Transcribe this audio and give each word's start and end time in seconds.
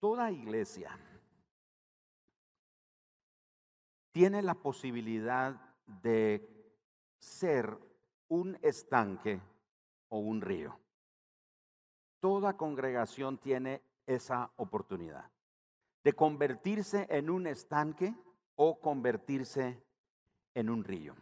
Toda 0.00 0.32
iglesia 0.32 0.98
tiene 4.12 4.42
la 4.42 4.54
posibilidad 4.54 5.54
de 6.02 6.48
ser 7.18 7.78
un 8.28 8.58
estanque 8.62 9.40
o 10.08 10.18
un 10.18 10.40
río. 10.40 10.78
Toda 12.18 12.56
congregación 12.56 13.38
tiene 13.38 13.82
esa 14.06 14.50
oportunidad 14.56 15.30
de 16.02 16.12
convertirse 16.14 17.06
en 17.10 17.28
un 17.28 17.46
estanque 17.46 18.14
o 18.56 18.80
convertirse 18.80 19.82
en 20.54 20.70
un 20.70 20.82
río. 20.82 21.14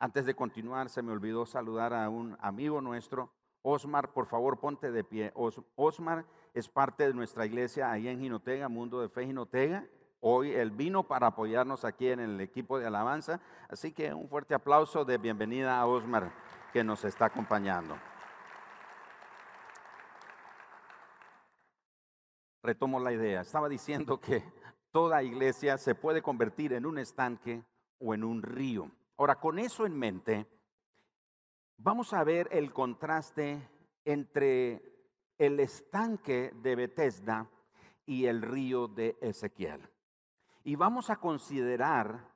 Antes 0.00 0.26
de 0.26 0.34
continuar, 0.34 0.88
se 0.90 1.02
me 1.02 1.12
olvidó 1.12 1.46
saludar 1.46 1.94
a 1.94 2.08
un 2.08 2.36
amigo 2.40 2.80
nuestro, 2.80 3.32
Osmar, 3.62 4.12
por 4.12 4.26
favor, 4.26 4.58
ponte 4.58 4.90
de 4.90 5.04
pie. 5.04 5.32
Osmar 5.76 6.24
es 6.54 6.68
parte 6.68 7.06
de 7.06 7.14
nuestra 7.14 7.44
iglesia 7.46 7.90
ahí 7.90 8.08
en 8.08 8.20
Jinotega, 8.20 8.68
Mundo 8.68 9.00
de 9.00 9.08
Fe 9.08 9.26
Jinotega. 9.26 9.86
Hoy 10.20 10.52
él 10.52 10.70
vino 10.70 11.04
para 11.04 11.28
apoyarnos 11.28 11.84
aquí 11.84 12.08
en 12.08 12.20
el 12.20 12.40
equipo 12.40 12.78
de 12.78 12.86
alabanza. 12.86 13.40
Así 13.68 13.92
que 13.92 14.12
un 14.12 14.28
fuerte 14.28 14.54
aplauso 14.54 15.04
de 15.04 15.18
bienvenida 15.18 15.78
a 15.78 15.86
Osmar 15.86 16.32
que 16.72 16.82
nos 16.82 17.04
está 17.04 17.26
acompañando. 17.26 17.96
Retomo 22.62 22.98
la 23.00 23.12
idea. 23.12 23.42
Estaba 23.42 23.68
diciendo 23.68 24.20
que 24.20 24.42
toda 24.90 25.22
iglesia 25.22 25.78
se 25.78 25.94
puede 25.94 26.22
convertir 26.22 26.72
en 26.72 26.86
un 26.86 26.98
estanque 26.98 27.62
o 27.98 28.14
en 28.14 28.24
un 28.24 28.42
río. 28.42 28.90
Ahora, 29.16 29.36
con 29.36 29.58
eso 29.58 29.86
en 29.86 29.96
mente, 29.96 30.46
vamos 31.78 32.12
a 32.12 32.24
ver 32.24 32.48
el 32.50 32.72
contraste 32.72 33.66
entre 34.04 34.82
el 35.38 35.60
estanque 35.60 36.52
de 36.62 36.76
Bethesda 36.76 37.48
y 38.04 38.26
el 38.26 38.42
río 38.42 38.88
de 38.88 39.16
Ezequiel. 39.20 39.88
Y 40.64 40.74
vamos 40.74 41.08
a 41.08 41.16
considerar 41.16 42.28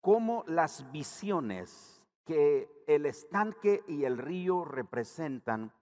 cómo 0.00 0.42
las 0.46 0.90
visiones 0.90 2.02
que 2.24 2.84
el 2.86 3.06
estanque 3.06 3.84
y 3.86 4.04
el 4.04 4.18
río 4.18 4.64
representan, 4.64 5.72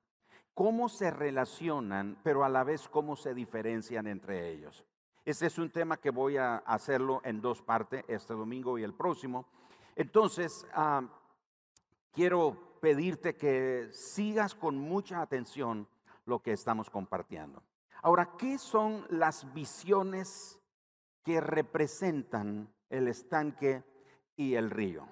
cómo 0.55 0.89
se 0.89 1.11
relacionan, 1.11 2.19
pero 2.23 2.45
a 2.45 2.49
la 2.49 2.65
vez 2.65 2.89
cómo 2.89 3.17
se 3.17 3.35
diferencian 3.35 4.07
entre 4.07 4.51
ellos. 4.51 4.85
Ese 5.25 5.47
es 5.47 5.59
un 5.59 5.71
tema 5.71 5.97
que 5.97 6.11
voy 6.11 6.37
a 6.37 6.57
hacerlo 6.59 7.21
en 7.25 7.41
dos 7.41 7.63
partes, 7.63 8.05
este 8.09 8.35
domingo 8.35 8.79
y 8.79 8.85
el 8.85 8.95
próximo. 8.95 9.47
Entonces, 9.97 10.67
ah, 10.73 11.03
quiero 12.13 12.76
pedirte 12.87 13.35
que 13.35 13.89
sigas 13.91 14.55
con 14.55 14.79
mucha 14.79 15.21
atención 15.21 15.89
lo 16.25 16.39
que 16.41 16.53
estamos 16.53 16.89
compartiendo. 16.89 17.61
Ahora, 18.01 18.37
¿qué 18.39 18.59
son 18.59 19.05
las 19.11 19.53
visiones 19.53 20.61
que 21.25 21.41
representan 21.41 22.73
el 22.89 23.09
estanque 23.09 23.83
y 24.37 24.55
el 24.55 24.71
río. 24.71 25.05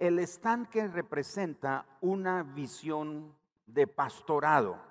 El 0.00 0.18
estanque 0.18 0.88
representa 0.88 1.86
una 2.00 2.42
visión 2.42 3.36
de 3.66 3.86
pastorado. 3.86 4.82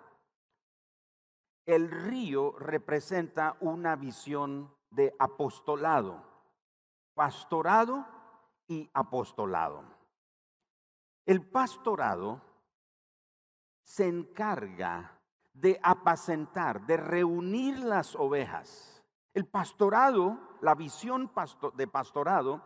El 1.65 1.91
río 1.91 2.57
representa 2.57 3.57
una 3.59 3.97
visión 3.97 4.73
de 4.89 5.13
apostolado. 5.19 6.23
Pastorado 7.13 8.05
y 8.69 8.89
apostolado. 8.93 9.83
El 11.25 11.47
pastorado 11.50 12.41
se 13.83 14.08
encarga 14.08 15.19
de 15.53 15.80
apacentar, 15.83 16.86
de 16.86 16.97
reunir 16.97 17.80
las 17.80 18.16
ovejas 18.16 18.91
el 19.33 19.45
pastorado, 19.45 20.58
la 20.61 20.75
visión 20.75 21.31
de 21.75 21.88
pastorado, 21.88 22.61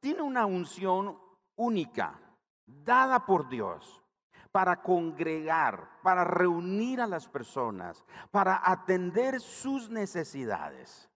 tiene 0.00 0.22
una 0.22 0.46
unción 0.46 1.18
única, 1.56 2.18
dada 2.66 3.26
por 3.26 3.48
Dios, 3.48 4.02
para 4.50 4.82
congregar, 4.82 6.00
para 6.02 6.24
reunir 6.24 7.02
a 7.02 7.06
las 7.06 7.28
personas, 7.28 8.04
para 8.30 8.62
atender 8.64 9.40
sus 9.40 9.90
necesidades. 9.90 11.10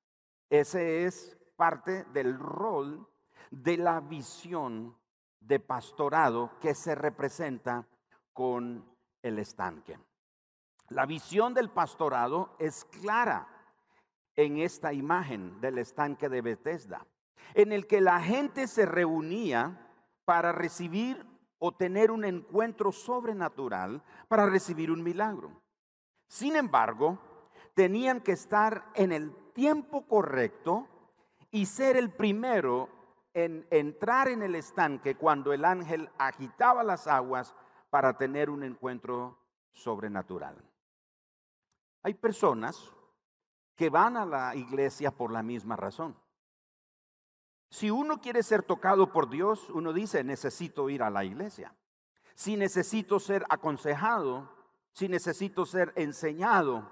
Ese 0.51 1.07
es 1.07 1.39
parte 1.57 2.05
del 2.13 2.39
rol 2.39 3.09
de 3.51 3.79
la 3.79 4.01
visión 4.01 4.95
de 5.41 5.59
pastorado 5.59 6.53
que 6.61 6.75
se 6.75 6.95
representa 6.95 7.87
con 8.33 8.85
el 9.23 9.39
estanque. 9.39 9.99
La 10.89 11.07
visión 11.07 11.55
del 11.55 11.71
pastorado 11.71 12.55
es 12.59 12.85
clara 12.85 13.49
en 14.37 14.59
esta 14.59 14.93
imagen 14.93 15.61
del 15.61 15.79
estanque 15.79 16.29
de 16.29 16.43
Bethesda, 16.43 17.07
en 17.55 17.73
el 17.73 17.87
que 17.87 18.01
la 18.01 18.21
gente 18.21 18.67
se 18.67 18.87
reunía 18.87 19.89
para 20.25 20.53
recibir 20.53 21.27
o 21.59 21.73
tener 21.73 22.11
un 22.11 22.25
encuentro 22.25 22.91
sobrenatural, 22.91 24.03
para 24.29 24.47
recibir 24.47 24.91
un 24.91 25.03
milagro. 25.03 25.61
Sin 26.27 26.57
embargo, 26.57 27.19
tenían 27.75 28.21
que 28.21 28.33
estar 28.33 28.91
en 28.95 29.13
el 29.13 29.35
tiempo 29.53 30.07
correcto 30.07 30.89
y 31.51 31.67
ser 31.67 31.97
el 31.97 32.11
primero 32.11 32.89
en 33.35 33.67
entrar 33.71 34.29
en 34.29 34.43
el 34.43 34.55
estanque 34.55 35.17
cuando 35.17 35.53
el 35.53 35.65
ángel 35.65 36.11
agitaba 36.19 36.83
las 36.83 37.07
aguas 37.07 37.55
para 37.91 38.17
tener 38.17 38.51
un 38.51 38.63
encuentro 38.65 39.39
sobrenatural. 39.73 40.57
Hay 42.03 42.15
personas 42.15 42.93
que 43.77 43.91
van 43.91 44.17
a 44.17 44.27
la 44.27 44.55
iglesia 44.55 45.11
por 45.11 45.33
la 45.33 45.43
misma 45.43 45.77
razón. 45.77 46.17
Si 47.71 47.91
uno 47.91 48.21
quiere 48.21 48.43
ser 48.43 48.63
tocado 48.63 49.13
por 49.13 49.31
Dios, 49.31 49.71
uno 49.71 49.93
dice, 49.93 50.25
necesito 50.25 50.91
ir 50.91 51.03
a 51.03 51.11
la 51.11 51.25
iglesia. 51.25 51.75
Si 52.35 52.57
necesito 52.57 53.21
ser 53.21 53.45
aconsejado, 53.49 54.51
si 54.93 55.09
necesito 55.09 55.65
ser 55.67 55.93
enseñado, 55.95 56.91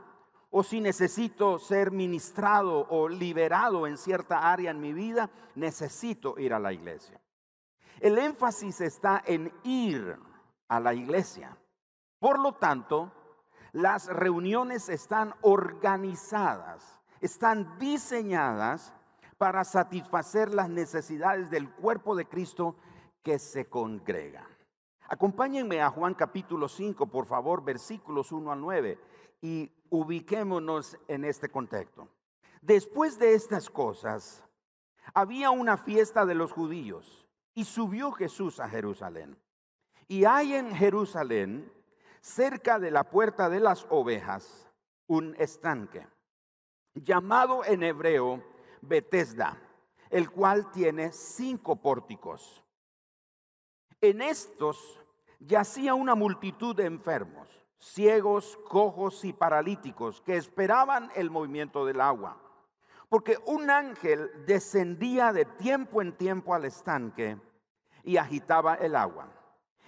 o 0.50 0.62
si 0.62 0.80
necesito 0.80 1.58
ser 1.58 1.90
ministrado 1.90 2.86
o 2.88 3.08
liberado 3.08 3.86
en 3.86 3.98
cierta 3.98 4.50
área 4.50 4.70
en 4.70 4.80
mi 4.80 4.92
vida, 4.92 5.30
necesito 5.54 6.38
ir 6.38 6.54
a 6.54 6.58
la 6.58 6.72
iglesia. 6.72 7.20
El 8.00 8.18
énfasis 8.18 8.80
está 8.80 9.22
en 9.26 9.52
ir 9.64 10.18
a 10.68 10.80
la 10.80 10.94
iglesia. 10.94 11.56
Por 12.18 12.38
lo 12.38 12.54
tanto, 12.54 13.12
las 13.72 14.06
reuniones 14.06 14.88
están 14.88 15.34
organizadas, 15.42 16.98
están 17.20 17.78
diseñadas 17.78 18.94
para 19.36 19.64
satisfacer 19.64 20.54
las 20.54 20.68
necesidades 20.68 21.50
del 21.50 21.70
cuerpo 21.70 22.16
de 22.16 22.26
Cristo 22.26 22.76
que 23.22 23.38
se 23.38 23.68
congrega. 23.68 24.48
Acompáñenme 25.08 25.80
a 25.80 25.90
Juan 25.90 26.14
capítulo 26.14 26.68
5, 26.68 27.06
por 27.06 27.26
favor, 27.26 27.64
versículos 27.64 28.32
1 28.32 28.52
al 28.52 28.60
9, 28.60 28.98
y 29.40 29.70
ubiquémonos 29.90 30.98
en 31.08 31.24
este 31.24 31.48
contexto. 31.48 32.08
Después 32.60 33.18
de 33.18 33.34
estas 33.34 33.70
cosas, 33.70 34.44
había 35.14 35.50
una 35.50 35.76
fiesta 35.76 36.26
de 36.26 36.34
los 36.34 36.52
judíos 36.52 37.26
y 37.54 37.64
subió 37.64 38.12
Jesús 38.12 38.60
a 38.60 38.68
Jerusalén. 38.68 39.38
Y 40.06 40.24
hay 40.24 40.54
en 40.54 40.74
Jerusalén 40.74 41.72
cerca 42.20 42.78
de 42.78 42.90
la 42.90 43.04
puerta 43.10 43.48
de 43.48 43.60
las 43.60 43.86
ovejas 43.90 44.68
un 45.06 45.34
estanque, 45.38 46.06
llamado 46.94 47.64
en 47.64 47.82
hebreo 47.82 48.44
Betesda, 48.82 49.60
el 50.10 50.30
cual 50.30 50.70
tiene 50.70 51.12
cinco 51.12 51.76
pórticos. 51.76 52.62
En 54.00 54.22
estos 54.22 55.00
yacía 55.40 55.94
una 55.94 56.14
multitud 56.14 56.76
de 56.76 56.84
enfermos, 56.86 57.48
ciegos, 57.78 58.58
cojos 58.68 59.24
y 59.24 59.32
paralíticos 59.32 60.20
que 60.20 60.36
esperaban 60.36 61.10
el 61.14 61.30
movimiento 61.30 61.86
del 61.86 62.00
agua. 62.00 62.36
Porque 63.08 63.38
un 63.46 63.70
ángel 63.70 64.30
descendía 64.46 65.32
de 65.32 65.44
tiempo 65.44 66.02
en 66.02 66.12
tiempo 66.12 66.54
al 66.54 66.66
estanque 66.66 67.38
y 68.02 68.16
agitaba 68.16 68.74
el 68.74 68.94
agua. 68.96 69.28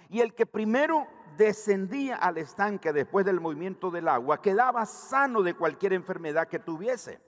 Y 0.09 0.21
el 0.21 0.33
que 0.33 0.45
primero 0.45 1.07
descendía 1.37 2.15
al 2.15 2.37
estanque 2.37 2.91
después 2.91 3.25
del 3.25 3.39
movimiento 3.39 3.91
del 3.91 4.07
agua, 4.07 4.41
quedaba 4.41 4.85
sano 4.85 5.41
de 5.43 5.53
cualquier 5.53 5.93
enfermedad 5.93 6.47
que 6.47 6.59
tuviese. 6.59 7.21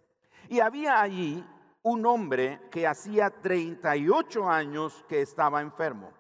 Y 0.50 0.59
había 0.59 1.01
allí 1.01 1.45
un 1.83 2.06
hombre 2.06 2.59
que 2.71 2.88
hacía 2.88 3.30
38 3.30 4.50
años 4.50 5.06
que 5.07 5.21
estaba 5.21 5.62
enfermo. 5.62 6.12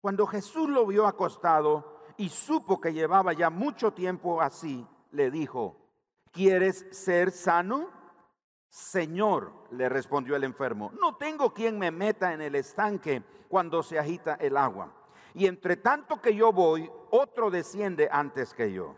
Cuando 0.00 0.26
Jesús 0.26 0.68
lo 0.68 0.86
vio 0.86 1.06
acostado 1.06 1.91
y 2.16 2.28
supo 2.28 2.80
que 2.80 2.92
llevaba 2.92 3.32
ya 3.32 3.50
mucho 3.50 3.92
tiempo 3.92 4.40
así, 4.40 4.86
le 5.10 5.30
dijo, 5.30 5.76
¿quieres 6.30 6.86
ser 6.90 7.30
sano? 7.30 7.90
Señor, 8.68 9.52
le 9.72 9.88
respondió 9.88 10.36
el 10.36 10.44
enfermo, 10.44 10.92
no 11.00 11.16
tengo 11.16 11.52
quien 11.52 11.78
me 11.78 11.90
meta 11.90 12.32
en 12.32 12.40
el 12.40 12.54
estanque 12.54 13.22
cuando 13.48 13.82
se 13.82 13.98
agita 13.98 14.34
el 14.34 14.56
agua 14.56 14.94
y 15.34 15.46
entre 15.46 15.76
tanto 15.76 16.20
que 16.20 16.34
yo 16.34 16.52
voy, 16.52 16.90
otro 17.10 17.50
desciende 17.50 18.08
antes 18.10 18.52
que 18.54 18.72
yo. 18.72 18.96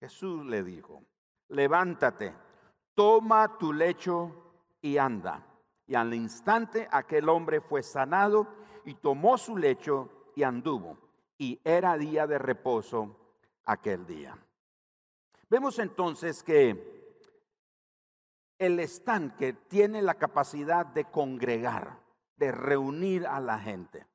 Jesús 0.00 0.44
le 0.46 0.62
dijo, 0.62 1.02
levántate, 1.48 2.34
toma 2.94 3.58
tu 3.58 3.72
lecho 3.72 4.54
y 4.80 4.98
anda. 4.98 5.46
Y 5.86 5.94
al 5.94 6.14
instante 6.14 6.88
aquel 6.90 7.28
hombre 7.28 7.60
fue 7.60 7.82
sanado 7.82 8.46
y 8.84 8.94
tomó 8.94 9.36
su 9.38 9.56
lecho 9.56 10.30
y 10.36 10.42
anduvo. 10.42 10.98
Y 11.42 11.60
era 11.64 11.98
día 11.98 12.28
de 12.28 12.38
reposo 12.38 13.16
aquel 13.64 14.06
día. 14.06 14.38
Vemos 15.50 15.80
entonces 15.80 16.40
que 16.44 17.18
el 18.60 18.78
estanque 18.78 19.52
tiene 19.52 20.02
la 20.02 20.14
capacidad 20.14 20.86
de 20.86 21.06
congregar, 21.06 21.98
de 22.36 22.52
reunir 22.52 23.26
a 23.26 23.40
la 23.40 23.58
gente. 23.58 24.06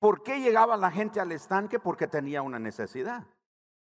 ¿Por 0.00 0.24
qué 0.24 0.40
llegaba 0.40 0.76
la 0.76 0.90
gente 0.90 1.20
al 1.20 1.30
estanque? 1.30 1.78
Porque 1.78 2.08
tenía 2.08 2.42
una 2.42 2.58
necesidad. 2.58 3.24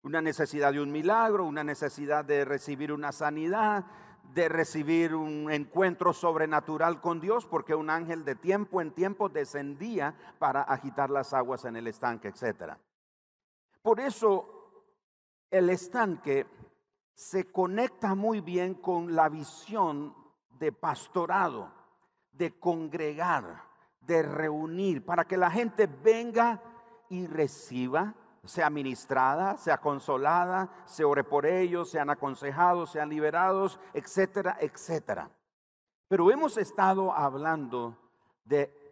Una 0.02 0.20
necesidad 0.20 0.72
de 0.72 0.80
un 0.80 0.90
milagro, 0.90 1.44
una 1.44 1.62
necesidad 1.62 2.24
de 2.24 2.44
recibir 2.44 2.92
una 2.92 3.12
sanidad, 3.12 3.84
de 4.32 4.48
recibir 4.48 5.14
un 5.14 5.50
encuentro 5.50 6.12
sobrenatural 6.12 7.00
con 7.00 7.20
Dios, 7.20 7.46
porque 7.46 7.74
un 7.74 7.90
ángel 7.90 8.24
de 8.24 8.34
tiempo 8.34 8.80
en 8.80 8.92
tiempo 8.92 9.28
descendía 9.28 10.14
para 10.38 10.62
agitar 10.62 11.10
las 11.10 11.32
aguas 11.32 11.64
en 11.64 11.76
el 11.76 11.86
estanque, 11.86 12.28
etc. 12.28 12.74
Por 13.82 14.00
eso 14.00 14.82
el 15.50 15.70
estanque 15.70 16.46
se 17.14 17.50
conecta 17.52 18.14
muy 18.14 18.40
bien 18.40 18.74
con 18.74 19.14
la 19.14 19.28
visión 19.28 20.14
de 20.58 20.72
pastorado, 20.72 21.72
de 22.32 22.58
congregar, 22.58 23.62
de 24.00 24.22
reunir, 24.22 25.04
para 25.04 25.24
que 25.24 25.36
la 25.36 25.50
gente 25.50 25.86
venga 25.86 26.60
y 27.08 27.26
reciba 27.26 28.14
sea 28.44 28.70
ministrada, 28.70 29.56
sea 29.56 29.78
consolada, 29.78 30.70
se 30.84 31.04
ore 31.04 31.24
por 31.24 31.46
ellos, 31.46 31.90
sean 31.90 32.10
aconsejados, 32.10 32.90
sean 32.90 33.08
liberados, 33.08 33.80
etcétera, 33.92 34.56
etcétera. 34.60 35.30
Pero 36.08 36.30
hemos 36.30 36.56
estado 36.58 37.12
hablando 37.12 37.96
de 38.44 38.84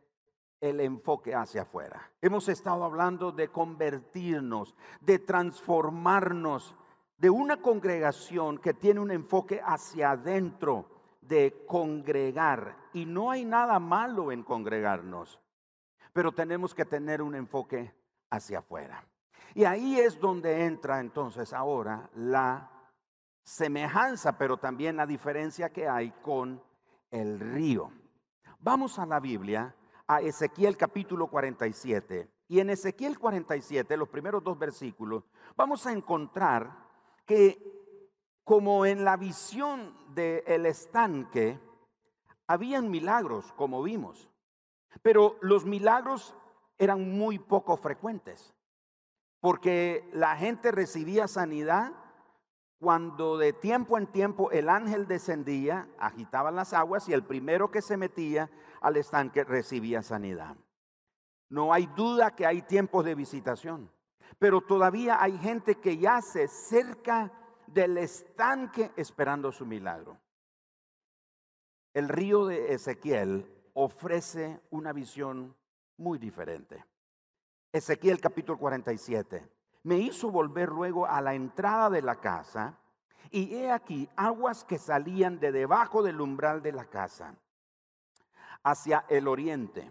el 0.61 0.81
enfoque 0.81 1.35
hacia 1.35 1.63
afuera. 1.63 2.11
Hemos 2.21 2.49
estado 2.49 2.85
hablando 2.85 3.33
de 3.33 3.49
convertirnos, 3.49 4.75
de 5.01 5.19
transformarnos, 5.19 6.75
de 7.19 7.31
una 7.31 7.61
congregación 7.61 8.59
que 8.59 8.73
tiene 8.73 9.01
un 9.01 9.11
enfoque 9.11 9.61
hacia 9.65 10.13
adentro, 10.13 10.87
de 11.21 11.65
congregar. 11.67 12.77
Y 12.93 13.07
no 13.07 13.31
hay 13.31 13.45
nada 13.45 13.79
malo 13.81 14.31
en 14.31 14.45
congregarnos, 14.45 15.41
pero 16.13 16.33
tenemos 16.33 16.75
que 16.75 16.85
tener 16.85 17.23
un 17.23 17.35
enfoque 17.35 17.93
hacia 18.31 18.61
afuera. 18.61 19.05
Y 19.55 19.65
ahí 19.65 20.01
es 20.01 20.19
donde 20.19 20.65
entra 20.65 21.01
entonces 21.01 21.53
ahora 21.53 22.09
la 22.15 22.71
semejanza, 23.43 24.39
pero 24.39 24.57
también 24.57 24.97
la 24.97 25.07
diferencia 25.07 25.71
que 25.71 25.89
hay 25.89 26.11
con 26.23 26.63
el 27.11 27.39
río. 27.39 27.91
Vamos 28.61 28.99
a 28.99 29.07
la 29.07 29.21
Biblia, 29.21 29.75
a 30.07 30.21
Ezequiel 30.21 30.77
capítulo 30.77 31.27
47. 31.27 32.31
Y 32.49 32.61
en 32.61 32.71
Ezequiel 32.71 33.19
47, 33.19 33.97
los 33.97 34.09
primeros 34.09 34.43
dos 34.43 34.59
versículos, 34.59 35.25
vamos 35.57 35.87
a 35.87 35.93
encontrar 35.93 36.89
que 37.27 37.83
como 38.45 38.87
en 38.87 39.05
la 39.05 39.17
visión 39.17 39.95
del 40.15 40.67
estanque, 40.67 41.59
habían 42.47 42.91
milagros, 42.91 43.53
como 43.53 43.83
vimos, 43.83 44.29
pero 45.01 45.37
los 45.41 45.65
milagros 45.65 46.35
eran 46.77 47.17
muy 47.17 47.39
poco 47.39 47.77
frecuentes 47.77 48.53
porque 49.43 50.09
la 50.13 50.37
gente 50.37 50.71
recibía 50.71 51.27
sanidad 51.27 51.93
cuando 52.79 53.37
de 53.39 53.53
tiempo 53.53 53.99
en 53.99 54.07
tiempo 54.07 54.53
el 54.53 54.69
ángel 54.69 55.09
descendía, 55.09 55.89
agitaba 55.99 56.53
las 56.53 56.73
aguas 56.73 57.09
y 57.09 57.13
el 57.13 57.25
primero 57.25 57.69
que 57.69 57.83
se 57.83 57.97
metía 57.97 58.49
al 58.81 58.97
estanque 58.97 59.43
recibía 59.43 60.01
sanidad. 60.03 60.57
No 61.49 61.73
hay 61.73 61.89
duda 61.89 62.37
que 62.37 62.47
hay 62.47 62.63
tiempos 62.63 63.05
de 63.05 63.17
visitación, 63.17 63.91
pero 64.39 64.61
todavía 64.61 65.21
hay 65.21 65.37
gente 65.39 65.75
que 65.75 65.99
yace 65.99 66.47
cerca 66.47 67.33
del 67.67 67.99
estanque 67.99 68.93
esperando 68.95 69.51
su 69.51 69.67
milagro. 69.67 70.21
El 71.95 72.09
río 72.09 72.47
de 72.47 72.75
Ezequiel 72.75 73.53
ofrece 73.75 74.61
una 74.71 74.93
visión 74.93 75.57
muy 75.97 76.21
diferente. 76.21 76.85
Ezequiel 77.73 78.21
capítulo 78.21 78.59
47. 78.59 79.49
Me 79.85 79.97
hizo 79.97 80.31
volver 80.31 80.69
luego 80.69 81.07
a 81.07 81.23
la 81.23 81.33
entrada 81.33 81.89
de 81.89 82.03
la 82.03 82.17
casa 82.17 82.79
y 83.31 83.55
he 83.55 83.73
aquí 83.73 84.11
aguas 84.15 84.63
que 84.65 84.79
salían 84.79 85.41
de 85.41 85.53
debajo 85.53 86.03
del 86.03 86.21
umbral 86.21 86.61
de 86.61 86.73
la 86.73 86.85
casa 86.85 87.35
hacia 88.63 89.07
el 89.09 89.27
oriente. 89.27 89.91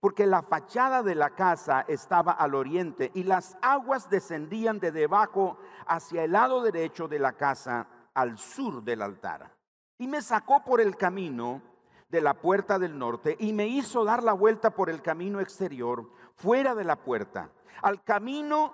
Porque 0.00 0.26
la 0.26 0.42
fachada 0.42 1.04
de 1.04 1.14
la 1.14 1.30
casa 1.30 1.84
estaba 1.86 2.32
al 2.32 2.56
oriente 2.56 3.12
y 3.14 3.22
las 3.22 3.56
aguas 3.62 4.10
descendían 4.10 4.80
de 4.80 4.90
debajo 4.90 5.56
hacia 5.86 6.24
el 6.24 6.32
lado 6.32 6.62
derecho 6.62 7.06
de 7.06 7.20
la 7.20 7.34
casa 7.34 7.86
al 8.12 8.36
sur 8.38 8.82
del 8.82 9.00
altar. 9.00 9.50
Y 9.98 10.08
me 10.08 10.20
sacó 10.20 10.64
por 10.64 10.80
el 10.80 10.96
camino 10.96 11.62
de 12.08 12.20
la 12.20 12.34
puerta 12.34 12.78
del 12.78 12.98
norte 12.98 13.36
y 13.38 13.52
me 13.52 13.66
hizo 13.66 14.04
dar 14.04 14.22
la 14.22 14.32
vuelta 14.32 14.70
por 14.70 14.90
el 14.90 15.02
camino 15.02 15.40
exterior, 15.40 16.10
fuera 16.36 16.74
de 16.74 16.84
la 16.84 16.96
puerta, 16.96 17.50
al 17.82 18.02
camino 18.02 18.72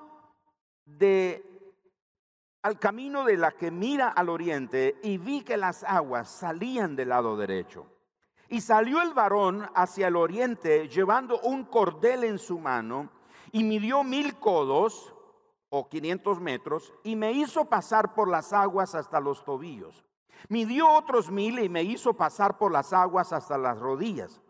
de 0.85 1.47
al 2.63 2.79
camino 2.79 3.25
de 3.25 3.39
la 3.39 3.53
que 3.53 3.71
mira 3.71 4.09
al 4.09 4.29
oriente 4.29 4.99
y 5.03 5.17
vi 5.17 5.43
que 5.43 5.57
las 5.57 5.83
aguas 5.85 6.29
salían 6.29 6.95
del 6.95 7.09
lado 7.09 7.37
derecho. 7.37 7.87
Y 8.49 8.61
salió 8.61 9.01
el 9.01 9.15
varón 9.15 9.67
hacia 9.75 10.09
el 10.09 10.17
oriente 10.17 10.89
llevando 10.89 11.41
un 11.41 11.65
cordel 11.65 12.25
en 12.25 12.39
su 12.39 12.59
mano 12.59 13.09
y 13.53 13.65
midió 13.65 14.05
mil 14.05 14.39
codos 14.39 15.15
o 15.71 15.89
quinientos 15.89 16.41
metros 16.41 16.93
y 17.05 17.17
me 17.17 17.33
hizo 17.33 17.65
pasar 17.65 18.13
por 18.13 18.29
las 18.29 18.53
aguas 18.53 18.95
hasta 18.95 19.21
los 19.21 19.45
tobillos. 19.45 20.05
Midió 20.49 20.89
otros 20.89 21.31
mil 21.31 21.59
y 21.59 21.69
me 21.69 21.83
hizo 21.83 22.15
pasar 22.15 22.59
por 22.59 22.73
las 22.73 22.93
aguas 22.93 23.33
hasta 23.33 23.59
las 23.59 23.79
rodillas. 23.79 24.41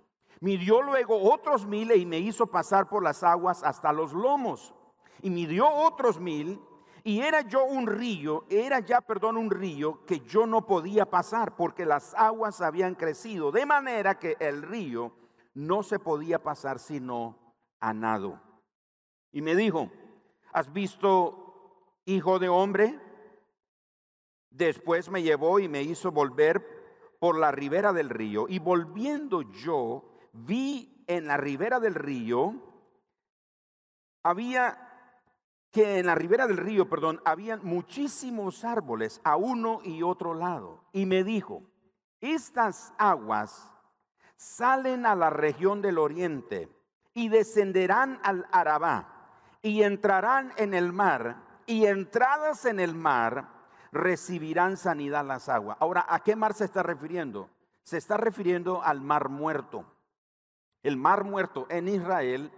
Midió 0.41 0.81
luego 0.83 1.33
otros 1.33 1.67
mil 1.67 1.93
y 1.93 2.07
me 2.07 2.19
hizo 2.19 2.47
pasar 2.47 2.89
por 2.89 3.03
las 3.03 3.23
aguas 3.23 3.63
hasta 3.63 3.93
los 3.93 4.13
lomos. 4.13 4.75
Y 5.23 5.31
midió 5.31 5.69
otros 5.69 6.19
mil 6.19 6.61
y 7.03 7.21
era 7.21 7.43
yo 7.43 7.65
un 7.65 7.87
río, 7.87 8.45
era 8.51 8.81
ya, 8.81 9.01
perdón, 9.01 9.37
un 9.37 9.51
río 9.51 10.05
que 10.05 10.21
yo 10.21 10.47
no 10.47 10.67
podía 10.67 11.07
pasar 11.07 11.57
porque 11.57 11.87
las 11.87 12.15
aguas 12.15 12.61
habían 12.61 12.95
crecido, 12.95 13.51
de 13.51 13.65
manera 13.65 14.19
que 14.19 14.37
el 14.39 14.63
río 14.63 15.13
no 15.55 15.83
se 15.83 15.99
podía 15.99 16.43
pasar 16.43 16.79
sino 16.79 17.37
a 17.81 17.93
nado. 17.95 18.41
Y 19.33 19.43
me 19.43 19.55
dijo, 19.55 19.91
¿has 20.53 20.73
visto, 20.73 21.95
hijo 22.05 22.39
de 22.39 22.49
hombre? 22.49 22.99
Después 24.51 25.09
me 25.11 25.23
llevó 25.23 25.61
y 25.61 25.69
me 25.69 25.83
hizo 25.83 26.11
volver 26.11 26.67
por 27.19 27.39
la 27.39 27.53
ribera 27.53 27.93
del 27.93 28.11
río. 28.11 28.47
Y 28.49 28.59
volviendo 28.59 29.43
yo, 29.43 30.19
vi 30.33 31.05
en 31.07 31.27
la 31.27 31.37
ribera 31.37 31.81
del 31.81 31.95
río, 31.95 32.55
había 34.23 34.87
que 35.71 36.01
en 36.01 36.07
la 36.07 36.17
ribera 36.17 36.47
del 36.47 36.57
río, 36.57 36.89
perdón, 36.89 37.21
habían 37.25 37.61
muchísimos 37.65 38.65
árboles 38.65 39.21
a 39.23 39.37
uno 39.37 39.81
y 39.85 40.03
otro 40.03 40.35
lado. 40.35 40.83
Y 40.93 41.07
me 41.07 41.23
dijo, 41.23 41.63
estas 42.21 42.93
aguas 42.99 43.73
salen 44.37 45.07
a 45.07 45.15
la 45.15 45.31
región 45.31 45.81
del 45.81 45.99
oriente 45.99 46.69
y 47.15 47.29
descenderán 47.29 48.19
al 48.25 48.47
Arabá 48.51 49.31
y 49.63 49.83
entrarán 49.83 50.53
en 50.57 50.75
el 50.75 50.93
mar 50.93 51.37
y 51.67 51.87
entradas 51.87 52.65
en 52.65 52.81
el 52.81 52.95
mar 52.95 53.60
recibirán 53.93 54.77
sanidad 54.77 55.25
las 55.25 55.49
aguas. 55.49 55.77
Ahora, 55.81 56.05
¿a 56.09 56.21
qué 56.21 56.37
mar 56.37 56.55
se 56.55 56.65
está 56.65 56.83
refiriendo? 56.83 57.49
Se 57.83 57.97
está 57.97 58.17
refiriendo 58.17 58.83
al 58.83 59.01
mar 59.01 59.29
muerto. 59.29 59.85
El 60.83 60.97
mar 60.97 61.25
muerto 61.25 61.67
en 61.69 61.89
Israel 61.89 62.53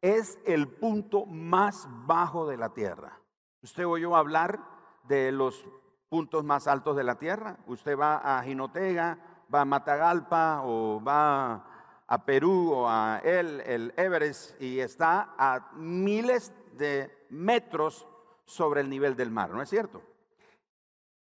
es 0.00 0.38
el 0.44 0.68
punto 0.68 1.26
más 1.26 1.86
bajo 2.06 2.46
de 2.46 2.56
la 2.56 2.70
tierra. 2.70 3.18
Usted 3.62 3.86
oyó 3.86 4.16
hablar 4.16 4.60
de 5.04 5.32
los 5.32 5.64
puntos 6.08 6.44
más 6.44 6.66
altos 6.66 6.96
de 6.96 7.04
la 7.04 7.14
tierra. 7.14 7.56
Usted 7.66 7.96
va 7.96 8.38
a 8.38 8.42
Jinotega, 8.42 9.18
va 9.52 9.62
a 9.62 9.64
Matagalpa 9.64 10.62
o 10.64 11.02
va 11.02 11.64
a 12.06 12.24
Perú 12.24 12.72
o 12.72 12.88
a 12.88 13.20
el, 13.24 13.60
el 13.60 13.94
Everest 13.96 14.60
y 14.60 14.80
está 14.80 15.34
a 15.38 15.70
miles 15.76 16.52
de 16.76 17.26
metros 17.30 18.06
sobre 18.44 18.80
el 18.80 18.90
nivel 18.90 19.16
del 19.16 19.30
mar, 19.30 19.50
¿no 19.50 19.62
es 19.62 19.70
cierto? 19.70 20.02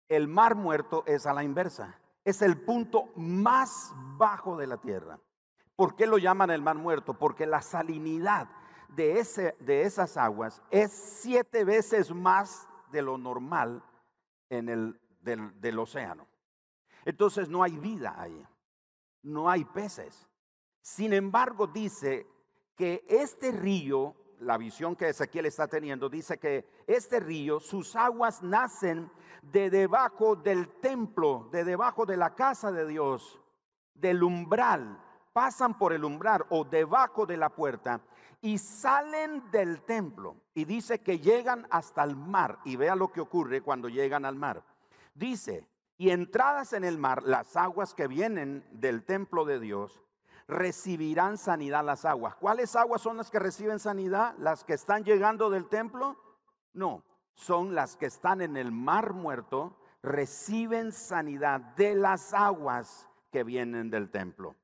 El 0.08 0.28
mar 0.28 0.56
muerto 0.56 1.04
es 1.06 1.26
a 1.26 1.34
la 1.34 1.44
inversa. 1.44 2.00
Es 2.24 2.42
el 2.42 2.62
punto 2.62 3.12
más 3.16 3.94
bajo 4.18 4.58
de 4.58 4.68
la 4.68 4.78
tierra. 4.78 5.20
¿Por 5.76 5.96
qué 5.96 6.08
lo 6.08 6.18
llaman 6.18 6.52
el 6.52 6.62
mar 6.62 6.76
muerto? 6.76 7.14
Porque 7.14 7.46
la 7.46 7.62
salinidad 7.62 8.48
de, 8.90 9.20
ese, 9.20 9.56
de 9.60 9.84
esas 9.84 10.18
aguas 10.18 10.62
es 10.72 10.92
siete 10.92 11.64
veces 11.64 12.14
más 12.14 12.68
de 12.92 13.02
lo 13.02 13.18
normal 13.18 13.84
en 14.50 14.70
el, 14.70 15.00
del, 15.22 15.60
del 15.60 15.80
océano. 15.80 16.28
Entonces 17.04 17.50
no 17.50 17.62
hay 17.62 17.78
vida 17.78 18.16
ahí, 18.18 18.46
no 19.22 19.50
hay 19.50 19.66
peces. 19.66 20.28
Sin 20.82 21.14
embargo, 21.14 21.68
dice 21.68 22.28
que 22.76 23.06
este 23.10 23.52
río, 23.52 24.16
la 24.40 24.58
visión 24.58 24.96
que 24.96 25.10
Ezequiel 25.10 25.46
está 25.46 25.68
teniendo, 25.68 26.10
dice 26.10 26.38
que 26.38 26.68
este 26.88 27.20
río, 27.20 27.60
sus 27.60 27.96
aguas 27.96 28.44
nacen 28.44 29.12
de 29.42 29.70
debajo 29.70 30.36
del 30.36 30.68
templo, 30.80 31.50
de 31.52 31.64
debajo 31.64 32.06
de 32.06 32.18
la 32.18 32.36
casa 32.36 32.72
de 32.72 32.88
Dios, 32.88 33.40
del 33.94 34.24
umbral, 34.24 35.02
pasan 35.34 35.78
por 35.78 35.94
el 35.94 36.04
umbral 36.04 36.46
o 36.50 36.64
debajo 36.64 37.26
de 37.26 37.38
la 37.38 37.50
puerta 37.50 38.02
y 38.42 38.58
salen 38.58 39.50
del 39.52 39.82
templo. 39.82 40.38
Y 40.54 40.66
dice 40.66 41.02
que 41.02 41.20
llegan 41.20 41.68
hasta 41.72 42.04
el 42.04 42.16
mar. 42.16 42.60
Y 42.64 42.76
vea 42.76 42.96
lo 42.96 43.12
que 43.12 43.20
ocurre 43.20 43.62
cuando 43.62 43.90
llegan 43.90 44.24
al 44.24 44.36
mar. 44.36 44.64
Dice, 45.16 45.68
y 45.98 46.12
entradas 46.12 46.74
en 46.74 46.84
el 46.84 46.98
mar, 46.98 47.24
las 47.24 47.56
aguas 47.56 47.94
que 47.94 48.08
vienen 48.08 48.64
del 48.72 49.04
templo 49.04 49.46
de 49.46 49.60
Dios, 49.60 50.00
recibirán 50.48 51.38
sanidad 51.38 51.84
las 51.84 52.06
aguas. 52.06 52.36
¿Cuáles 52.36 52.76
aguas 52.76 53.02
son 53.02 53.18
las 53.18 53.32
que 53.32 53.40
reciben 53.40 53.80
sanidad? 53.80 54.36
¿Las 54.38 54.64
que 54.64 54.74
están 54.74 55.04
llegando 55.04 55.50
del 55.50 55.68
templo? 55.68 56.18
No, 56.74 57.04
son 57.34 57.74
las 57.74 57.96
que 57.96 58.06
están 58.06 58.42
en 58.42 58.58
el 58.58 58.72
mar 58.72 59.14
muerto, 59.14 59.78
reciben 60.02 60.92
sanidad 60.92 61.60
de 61.76 61.96
las 61.96 62.34
aguas 62.34 63.10
que 63.32 63.44
vienen 63.44 63.90
del 63.90 64.10
templo. 64.10 64.56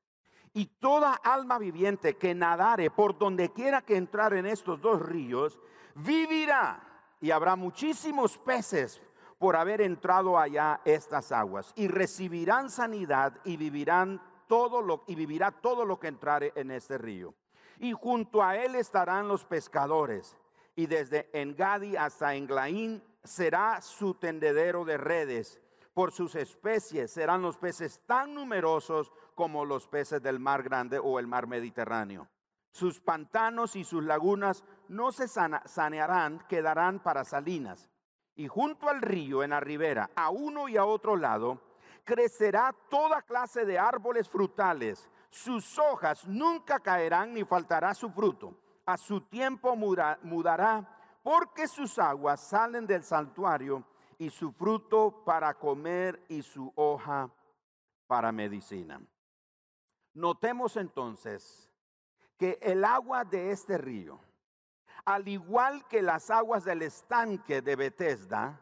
Y 0.54 0.66
toda 0.66 1.14
alma 1.14 1.58
viviente 1.58 2.16
que 2.16 2.34
nadare 2.34 2.90
por 2.90 3.18
donde 3.18 3.52
quiera 3.52 3.82
que 3.82 3.96
entrar 3.96 4.34
en 4.34 4.46
estos 4.46 4.80
dos 4.80 5.00
ríos, 5.00 5.58
vivirá. 5.94 6.88
Y 7.20 7.30
habrá 7.30 7.56
muchísimos 7.56 8.36
peces 8.38 9.00
por 9.38 9.56
haber 9.56 9.80
entrado 9.80 10.38
allá 10.38 10.80
estas 10.84 11.32
aguas. 11.32 11.72
Y 11.74 11.88
recibirán 11.88 12.68
sanidad 12.68 13.38
y 13.44 13.56
vivirán 13.56 14.20
y 15.06 15.14
vivirá 15.14 15.50
todo 15.50 15.84
lo 15.84 15.98
que 15.98 16.08
entrare 16.08 16.52
en 16.56 16.70
este 16.70 16.98
río. 16.98 17.34
Y 17.78 17.92
junto 17.92 18.42
a 18.42 18.56
él 18.56 18.74
estarán 18.74 19.26
los 19.26 19.44
pescadores. 19.44 20.36
Y 20.76 20.86
desde 20.86 21.30
Engadi 21.32 21.96
hasta 21.96 22.34
Englaín 22.34 23.02
será 23.24 23.80
su 23.80 24.14
tendedero 24.14 24.84
de 24.84 24.98
redes. 24.98 25.58
Por 25.94 26.12
sus 26.12 26.34
especies 26.34 27.10
serán 27.10 27.40
los 27.40 27.56
peces 27.56 28.00
tan 28.06 28.34
numerosos 28.34 29.10
como 29.34 29.64
los 29.64 29.86
peces 29.86 30.22
del 30.22 30.38
mar 30.38 30.62
grande 30.62 30.98
o 30.98 31.18
el 31.18 31.26
mar 31.26 31.46
Mediterráneo. 31.46 32.28
Sus 32.70 33.00
pantanos 33.00 33.74
y 33.76 33.84
sus 33.84 34.04
lagunas 34.04 34.64
no 34.88 35.12
se 35.12 35.28
sanearán, 35.28 36.44
quedarán 36.48 37.00
para 37.00 37.24
salinas. 37.24 37.90
Y 38.34 38.48
junto 38.48 38.88
al 38.88 39.02
río, 39.02 39.42
en 39.42 39.50
la 39.50 39.60
ribera, 39.60 40.10
a 40.14 40.30
uno 40.30 40.68
y 40.68 40.76
a 40.76 40.84
otro 40.84 41.16
lado, 41.16 41.60
crecerá 42.04 42.74
toda 42.90 43.22
clase 43.22 43.64
de 43.64 43.78
árboles 43.78 44.28
frutales. 44.28 45.08
Sus 45.30 45.78
hojas 45.78 46.26
nunca 46.26 46.80
caerán 46.80 47.32
ni 47.32 47.44
faltará 47.44 47.94
su 47.94 48.10
fruto. 48.10 48.56
A 48.84 48.96
su 48.96 49.20
tiempo 49.20 49.76
mudará, 49.76 50.98
porque 51.22 51.68
sus 51.68 51.98
aguas 51.98 52.40
salen 52.40 52.86
del 52.86 53.04
santuario 53.04 53.84
y 54.18 54.30
su 54.30 54.52
fruto 54.52 55.22
para 55.24 55.54
comer 55.54 56.24
y 56.28 56.42
su 56.42 56.72
hoja 56.74 57.30
para 58.06 58.32
medicina. 58.32 59.00
Notemos 60.14 60.76
entonces 60.76 61.70
que 62.36 62.58
el 62.60 62.84
agua 62.84 63.24
de 63.24 63.52
este 63.52 63.78
río, 63.78 64.20
al 65.04 65.28
igual 65.28 65.86
que 65.88 66.02
las 66.02 66.28
aguas 66.30 66.64
del 66.64 66.82
estanque 66.82 67.62
de 67.62 67.76
Bethesda, 67.76 68.60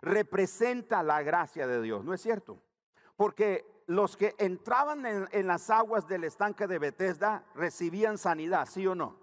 representa 0.00 1.02
la 1.02 1.22
gracia 1.22 1.66
de 1.66 1.82
Dios, 1.82 2.04
¿no 2.04 2.14
es 2.14 2.22
cierto? 2.22 2.62
Porque 3.18 3.82
los 3.88 4.16
que 4.16 4.36
entraban 4.38 5.04
en, 5.04 5.46
las 5.48 5.70
aguas 5.70 6.06
del 6.06 6.22
estanque 6.22 6.68
de 6.68 6.78
Bethesda 6.78 7.44
recibían 7.56 8.16
sanidad, 8.16 8.64
¿sí 8.66 8.86
o 8.86 8.94
no? 8.94 9.18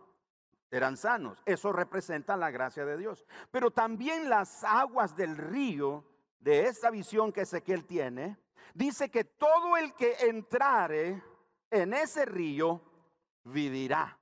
Eran 0.70 0.98
sanos. 0.98 1.42
Eso 1.46 1.72
representa 1.72 2.36
la 2.36 2.52
gracia 2.52 2.84
de 2.84 2.98
Dios. 2.98 3.26
Pero 3.52 3.72
también 3.72 4.28
las 4.30 4.66
aguas 4.66 5.16
del 5.16 5.38
río, 5.38 6.04
de 6.40 6.68
esta 6.68 6.90
visión 6.90 7.32
que 7.32 7.44
Ezequiel 7.44 7.86
tiene, 7.86 8.38
dice 8.74 9.10
que 9.10 9.24
todo 9.24 9.78
el 9.78 9.94
que 9.94 10.14
entrare 10.28 11.24
en 11.72 11.94
ese 11.94 12.26
río 12.26 12.82
vivirá. 13.46 14.20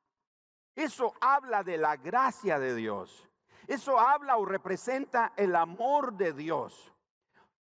Eso 0.75 1.15
habla 1.19 1.63
de 1.63 1.79
la 1.79 1.97
gracia 1.97 2.59
de 2.59 2.75
Dios. 2.75 3.27
Eso 3.65 3.99
habla 3.99 4.37
o 4.37 4.45
representa 4.45 5.33
el 5.35 5.55
amor 5.55 6.13
de 6.13 6.31
Dios. 6.33 6.93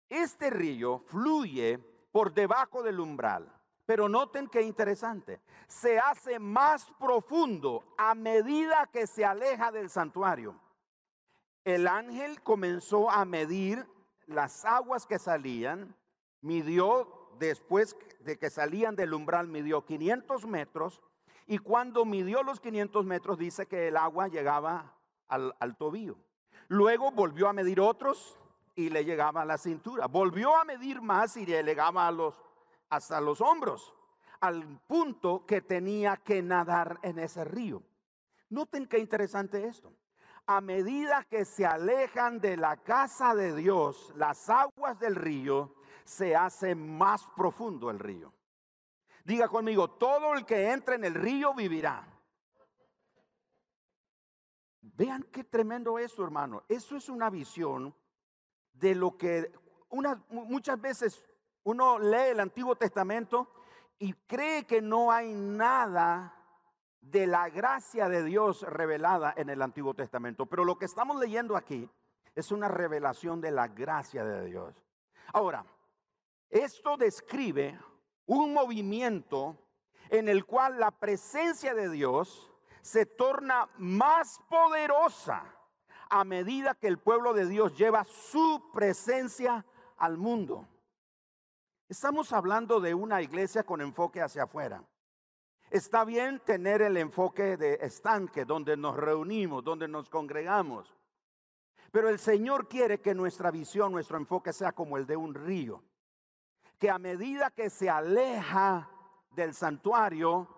Este 0.08 0.50
río 0.50 1.00
fluye 1.00 1.96
por 2.16 2.32
debajo 2.32 2.82
del 2.82 2.99
umbral. 2.99 3.46
Pero 3.85 4.08
noten 4.08 4.49
qué 4.49 4.62
interesante, 4.62 5.38
se 5.66 5.99
hace 5.99 6.38
más 6.38 6.90
profundo 6.99 7.85
a 7.99 8.14
medida 8.14 8.88
que 8.90 9.06
se 9.06 9.23
aleja 9.23 9.70
del 9.70 9.90
santuario. 9.90 10.58
El 11.62 11.87
ángel 11.87 12.40
comenzó 12.42 13.11
a 13.11 13.26
medir 13.26 13.87
las 14.26 14.64
aguas 14.64 15.04
que 15.04 15.18
salían, 15.18 15.94
midió 16.40 17.28
después 17.38 17.94
de 18.20 18.38
que 18.38 18.49
salían 18.49 18.96
del 18.96 19.12
umbral, 19.12 19.49
midió 19.49 19.85
500 19.85 20.46
metros 20.46 21.02
y 21.46 21.58
cuando 21.58 22.06
midió 22.06 22.42
los 22.42 22.61
500 22.61 23.04
metros 23.04 23.37
dice 23.37 23.66
que 23.66 23.88
el 23.88 23.96
agua 23.99 24.28
llegaba 24.28 24.94
al, 25.28 25.54
al 25.61 25.76
tobillo. 25.76 26.16
Luego 26.68 27.11
volvió 27.11 27.46
a 27.46 27.52
medir 27.52 27.78
otros 27.78 28.38
y 28.76 28.90
le 28.90 29.04
llegaba 29.04 29.42
a 29.42 29.47
la 29.47 29.59
cintura. 29.59 30.06
Volvió 30.06 30.54
a 30.54 30.64
medir 30.64 31.00
más 31.00 31.37
y 31.37 31.47
le 31.47 31.64
llegaba 31.64 32.06
a 32.06 32.12
los, 32.12 32.40
hasta 32.90 33.21
los 33.21 33.40
hombros, 33.40 33.95
al 34.40 34.80
punto 34.87 35.45
que 35.47 35.62
tenía 35.62 36.18
que 36.18 36.42
nadar 36.42 37.00
en 37.02 37.18
ese 37.18 37.45
río. 37.45 37.83
Noten 38.50 38.87
qué 38.87 38.99
interesante 38.99 39.66
esto. 39.66 39.92
A 40.47 40.61
medida 40.61 41.25
que 41.25 41.45
se 41.45 41.66
alejan 41.66 42.38
de 42.38 42.56
la 42.56 42.76
casa 42.76 43.35
de 43.35 43.56
Dios, 43.56 44.12
las 44.14 44.49
aguas 44.49 45.00
del 45.00 45.16
río, 45.16 45.75
se 46.04 46.37
hace 46.37 46.76
más 46.76 47.26
profundo 47.35 47.90
el 47.90 47.99
río. 47.99 48.33
Diga 49.25 49.49
conmigo, 49.49 49.90
todo 49.90 50.35
el 50.35 50.45
que 50.45 50.71
entre 50.71 50.95
en 50.95 51.04
el 51.04 51.14
río 51.14 51.52
vivirá. 51.52 52.06
Vean 54.80 55.25
qué 55.33 55.42
tremendo 55.42 55.99
eso, 55.99 56.23
hermano. 56.23 56.62
Eso 56.68 56.95
es 56.95 57.09
una 57.09 57.28
visión 57.28 57.92
de 58.78 58.95
lo 58.95 59.16
que 59.16 59.52
muchas 60.30 60.80
veces 60.80 61.25
uno 61.64 61.99
lee 61.99 62.30
el 62.30 62.40
Antiguo 62.40 62.76
Testamento 62.76 63.50
y 63.99 64.12
cree 64.12 64.64
que 64.66 64.83
no 64.83 65.11
hay 65.11 65.33
nada 65.33 66.33
de 67.00 67.26
la 67.26 67.49
gracia 67.49 68.09
de 68.09 68.23
Dios 68.25 68.62
revelada 68.62 69.33
en 69.37 69.49
el 69.50 69.62
Antiguo 69.62 69.95
Testamento. 69.95 70.47
Pero 70.47 70.64
lo 70.64 70.76
que 70.76 70.85
estamos 70.85 71.18
leyendo 71.18 71.56
aquí 71.56 71.88
es 72.35 72.52
una 72.52 72.68
revelación 72.68 73.40
de 73.40 73.50
la 73.50 73.68
gracia 73.68 74.25
de 74.25 74.45
Dios. 74.45 74.75
Ahora, 75.33 75.64
esto 76.50 76.97
describe 76.97 77.78
un 78.26 78.52
movimiento 78.52 79.56
en 80.11 80.28
el 80.28 80.45
cual 80.45 80.78
la 80.78 80.90
presencia 80.90 81.75
de 81.75 81.88
Dios 81.88 82.52
se 82.83 83.06
torna 83.06 83.68
más 83.78 84.38
poderosa 84.49 85.55
a 86.08 86.25
medida 86.25 86.75
que 86.75 86.88
el 86.88 86.98
pueblo 86.98 87.34
de 87.34 87.46
Dios 87.46 87.76
lleva 87.76 88.04
su 88.04 88.70
presencia 88.72 89.64
al 89.96 90.16
mundo. 90.16 90.66
Estamos 91.88 92.32
hablando 92.32 92.80
de 92.80 92.94
una 92.94 93.22
iglesia 93.22 93.62
con 93.62 93.80
enfoque 93.80 94.20
hacia 94.20 94.44
afuera. 94.44 94.82
Está 95.70 96.04
bien 96.04 96.40
tener 96.40 96.82
el 96.82 96.96
enfoque 96.96 97.56
de 97.56 97.75
estanque, 97.80 98.44
donde 98.44 98.76
nos 98.76 98.96
reunimos, 98.96 99.64
donde 99.64 99.88
nos 99.88 100.08
congregamos. 100.08 100.94
Pero 101.90 102.08
el 102.08 102.18
Señor 102.18 102.68
quiere 102.68 103.00
que 103.00 103.14
nuestra 103.14 103.50
visión, 103.50 103.92
nuestro 103.92 104.16
enfoque 104.16 104.52
sea 104.52 104.72
como 104.72 104.96
el 104.96 105.06
de 105.06 105.16
un 105.16 105.34
río. 105.34 105.82
Que 106.78 106.90
a 106.90 106.98
medida 106.98 107.50
que 107.50 107.70
se 107.70 107.88
aleja 107.88 108.88
del 109.30 109.54
santuario, 109.54 110.48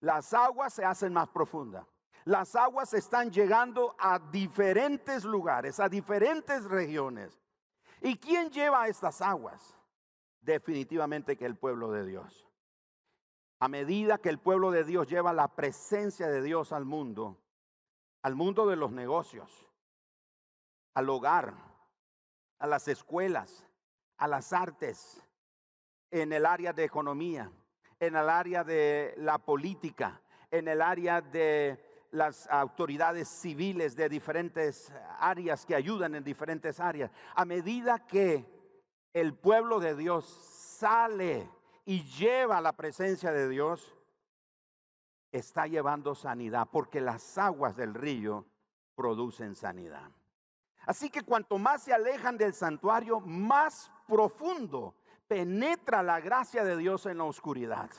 las 0.00 0.32
aguas 0.32 0.72
se 0.72 0.84
hacen 0.84 1.12
más 1.12 1.28
profundas 1.28 1.86
las 2.28 2.54
aguas 2.56 2.92
están 2.92 3.30
llegando 3.30 3.96
a 3.98 4.18
diferentes 4.18 5.24
lugares, 5.24 5.80
a 5.80 5.88
diferentes 5.88 6.62
regiones. 6.64 7.40
¿Y 8.02 8.18
quién 8.18 8.50
lleva 8.50 8.86
estas 8.86 9.22
aguas? 9.22 9.74
Definitivamente 10.42 11.38
que 11.38 11.46
el 11.46 11.56
pueblo 11.56 11.90
de 11.90 12.04
Dios. 12.04 12.46
A 13.60 13.68
medida 13.68 14.18
que 14.18 14.28
el 14.28 14.38
pueblo 14.38 14.70
de 14.70 14.84
Dios 14.84 15.08
lleva 15.08 15.32
la 15.32 15.48
presencia 15.56 16.28
de 16.28 16.42
Dios 16.42 16.72
al 16.72 16.84
mundo, 16.84 17.40
al 18.20 18.34
mundo 18.34 18.66
de 18.66 18.76
los 18.76 18.92
negocios, 18.92 19.66
al 20.92 21.08
hogar, 21.08 21.54
a 22.58 22.66
las 22.66 22.88
escuelas, 22.88 23.64
a 24.18 24.28
las 24.28 24.52
artes, 24.52 25.24
en 26.10 26.34
el 26.34 26.44
área 26.44 26.74
de 26.74 26.84
economía, 26.84 27.50
en 27.98 28.16
el 28.16 28.28
área 28.28 28.64
de 28.64 29.14
la 29.16 29.38
política, 29.38 30.20
en 30.50 30.68
el 30.68 30.82
área 30.82 31.22
de 31.22 31.87
las 32.10 32.46
autoridades 32.48 33.28
civiles 33.28 33.94
de 33.96 34.08
diferentes 34.08 34.92
áreas 35.18 35.66
que 35.66 35.74
ayudan 35.74 36.14
en 36.14 36.24
diferentes 36.24 36.80
áreas. 36.80 37.10
A 37.34 37.44
medida 37.44 38.06
que 38.06 38.44
el 39.12 39.34
pueblo 39.34 39.80
de 39.80 39.94
Dios 39.94 40.24
sale 40.26 41.48
y 41.84 42.02
lleva 42.04 42.60
la 42.60 42.72
presencia 42.72 43.32
de 43.32 43.48
Dios, 43.48 43.94
está 45.32 45.66
llevando 45.66 46.14
sanidad, 46.14 46.68
porque 46.70 47.00
las 47.00 47.36
aguas 47.38 47.76
del 47.76 47.94
río 47.94 48.46
producen 48.94 49.54
sanidad. 49.54 50.10
Así 50.86 51.10
que 51.10 51.22
cuanto 51.22 51.58
más 51.58 51.82
se 51.82 51.92
alejan 51.92 52.38
del 52.38 52.54
santuario, 52.54 53.20
más 53.20 53.90
profundo 54.06 54.94
penetra 55.26 56.02
la 56.02 56.20
gracia 56.20 56.64
de 56.64 56.76
Dios 56.76 57.04
en 57.06 57.18
la 57.18 57.24
oscuridad. 57.24 57.90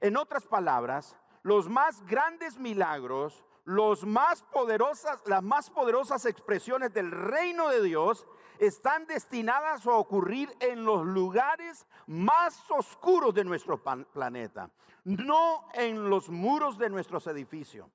En 0.00 0.16
otras 0.16 0.46
palabras, 0.46 1.16
los 1.44 1.68
más 1.68 2.04
grandes 2.06 2.58
milagros, 2.58 3.44
los 3.64 4.04
más 4.04 4.42
poderosas, 4.44 5.20
las 5.26 5.42
más 5.42 5.70
poderosas 5.70 6.24
expresiones 6.24 6.92
del 6.92 7.10
reino 7.10 7.68
de 7.68 7.82
Dios 7.82 8.26
están 8.58 9.06
destinadas 9.06 9.86
a 9.86 9.92
ocurrir 9.92 10.50
en 10.58 10.84
los 10.84 11.04
lugares 11.04 11.86
más 12.06 12.62
oscuros 12.70 13.34
de 13.34 13.44
nuestro 13.44 13.82
planeta, 13.82 14.70
no 15.04 15.68
en 15.74 16.08
los 16.08 16.30
muros 16.30 16.78
de 16.78 16.88
nuestros 16.88 17.26
edificios. 17.26 17.90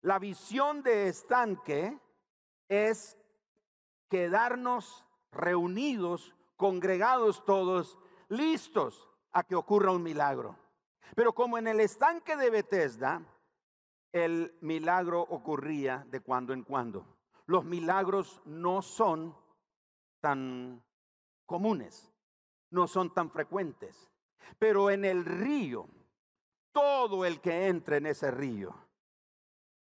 La 0.00 0.20
visión 0.20 0.84
de 0.84 1.08
estanque 1.08 1.98
es 2.68 3.18
quedarnos 4.08 5.04
reunidos, 5.32 6.32
congregados 6.56 7.44
todos, 7.44 7.98
listos 8.28 9.08
a 9.32 9.42
que 9.42 9.56
ocurra 9.56 9.90
un 9.90 10.02
milagro. 10.02 10.61
Pero 11.14 11.32
como 11.34 11.58
en 11.58 11.66
el 11.66 11.80
estanque 11.80 12.36
de 12.36 12.50
Bethesda, 12.50 13.22
el 14.12 14.56
milagro 14.60 15.20
ocurría 15.22 16.06
de 16.08 16.20
cuando 16.20 16.52
en 16.52 16.62
cuando. 16.62 17.06
Los 17.46 17.64
milagros 17.64 18.40
no 18.44 18.82
son 18.82 19.36
tan 20.20 20.82
comunes, 21.46 22.10
no 22.70 22.86
son 22.86 23.12
tan 23.12 23.30
frecuentes. 23.30 24.08
Pero 24.58 24.90
en 24.90 25.04
el 25.04 25.24
río, 25.24 25.88
todo 26.72 27.24
el 27.24 27.40
que 27.40 27.68
entre 27.68 27.98
en 27.98 28.06
ese 28.06 28.30
río 28.30 28.74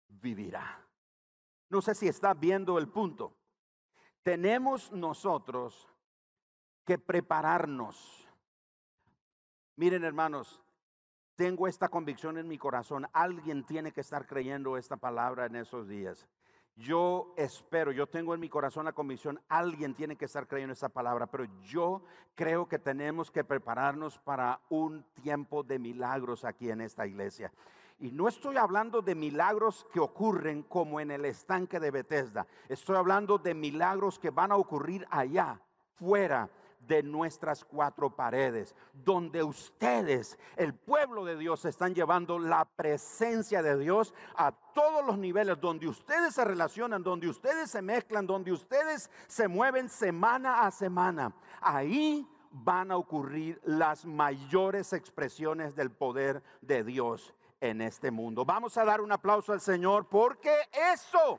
vivirá. 0.08 0.84
No 1.68 1.80
sé 1.80 1.94
si 1.94 2.08
está 2.08 2.34
viendo 2.34 2.78
el 2.78 2.88
punto. 2.88 3.34
Tenemos 4.22 4.92
nosotros 4.92 5.88
que 6.84 6.98
prepararnos. 6.98 8.28
Miren 9.76 10.04
hermanos, 10.04 10.62
tengo 11.36 11.66
esta 11.66 11.88
convicción 11.88 12.38
en 12.38 12.48
mi 12.48 12.58
corazón. 12.58 13.06
Alguien 13.12 13.64
tiene 13.64 13.92
que 13.92 14.00
estar 14.00 14.26
creyendo 14.26 14.76
esta 14.76 14.96
palabra 14.96 15.46
en 15.46 15.56
esos 15.56 15.88
días. 15.88 16.26
Yo 16.76 17.34
espero, 17.36 17.92
yo 17.92 18.06
tengo 18.06 18.32
en 18.32 18.40
mi 18.40 18.48
corazón 18.48 18.86
la 18.86 18.92
convicción, 18.92 19.38
alguien 19.48 19.94
tiene 19.94 20.16
que 20.16 20.24
estar 20.24 20.46
creyendo 20.46 20.72
esa 20.72 20.88
palabra, 20.88 21.26
pero 21.26 21.44
yo 21.60 22.02
creo 22.34 22.66
que 22.66 22.78
tenemos 22.78 23.30
que 23.30 23.44
prepararnos 23.44 24.18
para 24.18 24.58
un 24.70 25.04
tiempo 25.22 25.62
de 25.62 25.78
milagros 25.78 26.46
aquí 26.46 26.70
en 26.70 26.80
esta 26.80 27.06
iglesia. 27.06 27.52
Y 27.98 28.10
no 28.10 28.26
estoy 28.26 28.56
hablando 28.56 29.02
de 29.02 29.14
milagros 29.14 29.86
que 29.92 30.00
ocurren 30.00 30.62
como 30.62 30.98
en 30.98 31.10
el 31.10 31.26
estanque 31.26 31.78
de 31.78 31.90
Bethesda. 31.90 32.46
Estoy 32.68 32.96
hablando 32.96 33.36
de 33.36 33.54
milagros 33.54 34.18
que 34.18 34.30
van 34.30 34.50
a 34.50 34.56
ocurrir 34.56 35.06
allá, 35.10 35.60
fuera 35.94 36.48
de 36.86 37.02
nuestras 37.02 37.64
cuatro 37.64 38.14
paredes, 38.14 38.74
donde 38.92 39.42
ustedes, 39.42 40.38
el 40.56 40.74
pueblo 40.74 41.24
de 41.24 41.36
Dios, 41.36 41.64
están 41.64 41.94
llevando 41.94 42.38
la 42.38 42.64
presencia 42.64 43.62
de 43.62 43.78
Dios 43.78 44.14
a 44.36 44.52
todos 44.52 45.04
los 45.04 45.18
niveles, 45.18 45.60
donde 45.60 45.88
ustedes 45.88 46.34
se 46.34 46.44
relacionan, 46.44 47.02
donde 47.02 47.28
ustedes 47.28 47.70
se 47.70 47.82
mezclan, 47.82 48.26
donde 48.26 48.52
ustedes 48.52 49.10
se 49.26 49.48
mueven 49.48 49.88
semana 49.88 50.66
a 50.66 50.70
semana. 50.70 51.32
Ahí 51.60 52.26
van 52.50 52.90
a 52.90 52.96
ocurrir 52.96 53.60
las 53.64 54.04
mayores 54.04 54.92
expresiones 54.92 55.74
del 55.74 55.90
poder 55.90 56.42
de 56.60 56.84
Dios 56.84 57.34
en 57.60 57.80
este 57.80 58.10
mundo. 58.10 58.44
Vamos 58.44 58.76
a 58.76 58.84
dar 58.84 59.00
un 59.00 59.12
aplauso 59.12 59.52
al 59.52 59.60
Señor 59.60 60.08
porque 60.08 60.52
eso 60.92 61.38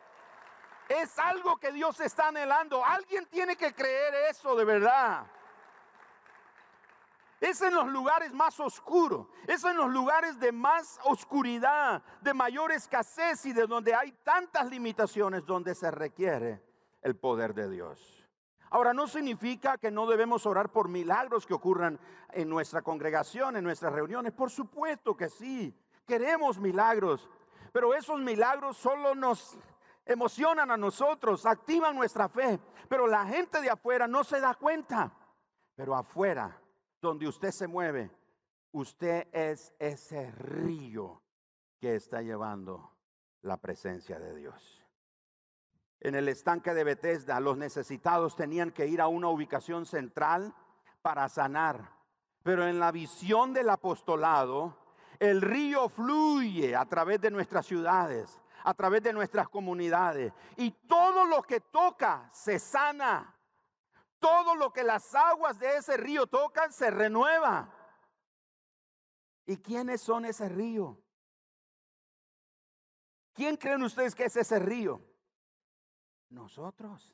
es 0.89 1.17
algo 1.19 1.57
que 1.57 1.71
Dios 1.71 1.99
está 1.99 2.27
anhelando. 2.27 2.83
Alguien 2.83 3.25
tiene 3.27 3.55
que 3.55 3.73
creer 3.73 4.13
eso 4.29 4.55
de 4.55 4.65
verdad. 4.65 5.25
Es 7.39 7.61
en 7.61 7.73
los 7.73 7.87
lugares 7.87 8.31
más 8.31 8.57
oscuros, 8.61 9.27
es 9.47 9.65
en 9.65 9.75
los 9.75 9.91
lugares 9.91 10.39
de 10.39 10.53
más 10.53 10.97
oscuridad, 11.03 12.01
de 12.21 12.33
mayor 12.33 12.71
escasez 12.71 13.45
y 13.45 13.51
de 13.51 13.67
donde 13.67 13.93
hay 13.93 14.13
tantas 14.23 14.69
limitaciones 14.69 15.45
donde 15.45 15.75
se 15.75 15.91
requiere 15.91 16.63
el 17.01 17.17
poder 17.17 17.53
de 17.53 17.69
Dios. 17.69 18.25
Ahora, 18.69 18.93
no 18.93 19.07
significa 19.07 19.77
que 19.77 19.91
no 19.91 20.07
debemos 20.07 20.45
orar 20.45 20.71
por 20.71 20.87
milagros 20.87 21.45
que 21.45 21.53
ocurran 21.53 21.99
en 22.31 22.49
nuestra 22.49 22.81
congregación, 22.81 23.57
en 23.57 23.63
nuestras 23.63 23.93
reuniones. 23.93 24.31
Por 24.31 24.49
supuesto 24.49 25.15
que 25.15 25.29
sí, 25.29 25.77
queremos 26.07 26.57
milagros, 26.57 27.29
pero 27.71 27.93
esos 27.93 28.19
milagros 28.21 28.77
solo 28.77 29.13
nos 29.15 29.57
emocionan 30.05 30.71
a 30.71 30.77
nosotros, 30.77 31.45
activan 31.45 31.95
nuestra 31.95 32.29
fe, 32.29 32.59
pero 32.89 33.07
la 33.07 33.25
gente 33.25 33.61
de 33.61 33.69
afuera 33.69 34.07
no 34.07 34.23
se 34.23 34.39
da 34.39 34.55
cuenta. 34.55 35.11
Pero 35.75 35.95
afuera, 35.95 36.59
donde 37.01 37.27
usted 37.27 37.51
se 37.51 37.67
mueve, 37.67 38.11
usted 38.71 39.27
es 39.31 39.73
ese 39.79 40.31
río 40.31 41.21
que 41.79 41.95
está 41.95 42.21
llevando 42.21 42.91
la 43.41 43.57
presencia 43.57 44.19
de 44.19 44.35
Dios. 44.35 44.83
En 45.99 46.15
el 46.15 46.27
estanque 46.27 46.73
de 46.73 46.83
Bethesda, 46.83 47.39
los 47.39 47.57
necesitados 47.57 48.35
tenían 48.35 48.71
que 48.71 48.87
ir 48.87 48.99
a 48.99 49.07
una 49.07 49.29
ubicación 49.29 49.85
central 49.85 50.53
para 51.01 51.29
sanar. 51.29 51.91
Pero 52.43 52.67
en 52.67 52.77
la 52.77 52.91
visión 52.91 53.53
del 53.53 53.69
apostolado, 53.69 54.77
el 55.19 55.41
río 55.41 55.87
fluye 55.87 56.75
a 56.75 56.85
través 56.85 57.21
de 57.21 57.31
nuestras 57.31 57.65
ciudades, 57.65 58.37
a 58.63 58.73
través 58.73 59.03
de 59.03 59.13
nuestras 59.13 59.47
comunidades. 59.49 60.33
Y 60.57 60.71
todo 60.71 61.25
lo 61.25 61.43
que 61.43 61.59
toca 61.59 62.29
se 62.31 62.59
sana. 62.59 63.37
Todo 64.19 64.55
lo 64.55 64.71
que 64.71 64.83
las 64.83 65.13
aguas 65.13 65.59
de 65.59 65.77
ese 65.77 65.97
río 65.97 66.27
tocan 66.27 66.71
se 66.71 66.89
renueva. 66.89 67.69
¿Y 69.45 69.57
quiénes 69.57 70.01
son 70.01 70.25
ese 70.25 70.47
río? 70.47 70.97
¿Quién 73.33 73.57
creen 73.57 73.83
ustedes 73.83 74.15
que 74.15 74.25
es 74.25 74.35
ese 74.37 74.59
río? 74.59 75.01
Nosotros. 76.29 77.13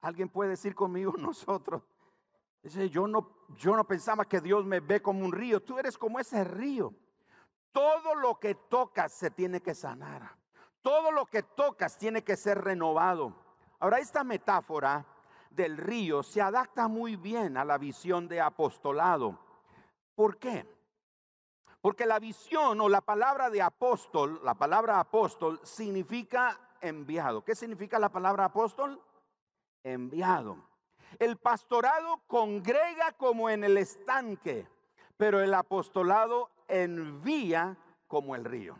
¿Alguien 0.00 0.28
puede 0.30 0.50
decir 0.50 0.74
conmigo 0.74 1.12
nosotros? 1.18 1.82
Dice, 2.62 2.88
yo 2.88 3.06
no, 3.06 3.46
yo 3.56 3.76
no 3.76 3.86
pensaba 3.86 4.24
que 4.26 4.40
Dios 4.40 4.64
me 4.64 4.80
ve 4.80 5.02
como 5.02 5.24
un 5.24 5.32
río. 5.32 5.62
Tú 5.62 5.78
eres 5.78 5.98
como 5.98 6.18
ese 6.18 6.44
río. 6.44 6.94
Todo 7.72 8.14
lo 8.14 8.38
que 8.38 8.54
tocas 8.54 9.12
se 9.12 9.30
tiene 9.30 9.60
que 9.60 9.74
sanar. 9.74 10.39
Todo 10.82 11.12
lo 11.12 11.26
que 11.26 11.42
tocas 11.42 11.98
tiene 11.98 12.22
que 12.22 12.36
ser 12.36 12.62
renovado. 12.62 13.34
Ahora, 13.78 13.98
esta 13.98 14.24
metáfora 14.24 15.04
del 15.50 15.76
río 15.76 16.22
se 16.22 16.40
adapta 16.40 16.88
muy 16.88 17.16
bien 17.16 17.56
a 17.56 17.64
la 17.64 17.78
visión 17.78 18.28
de 18.28 18.40
apostolado. 18.40 19.38
¿Por 20.14 20.38
qué? 20.38 20.66
Porque 21.80 22.06
la 22.06 22.18
visión 22.18 22.80
o 22.80 22.88
la 22.88 23.00
palabra 23.00 23.50
de 23.50 23.62
apóstol, 23.62 24.40
la 24.44 24.54
palabra 24.54 25.00
apóstol 25.00 25.60
significa 25.62 26.58
enviado. 26.80 27.42
¿Qué 27.42 27.54
significa 27.54 27.98
la 27.98 28.10
palabra 28.10 28.46
apóstol? 28.46 29.00
Enviado. 29.82 30.58
El 31.18 31.38
pastorado 31.38 32.20
congrega 32.26 33.12
como 33.12 33.50
en 33.50 33.64
el 33.64 33.76
estanque, 33.78 34.68
pero 35.16 35.40
el 35.40 35.52
apostolado 35.54 36.50
envía 36.68 37.76
como 38.06 38.34
el 38.36 38.44
río. 38.44 38.76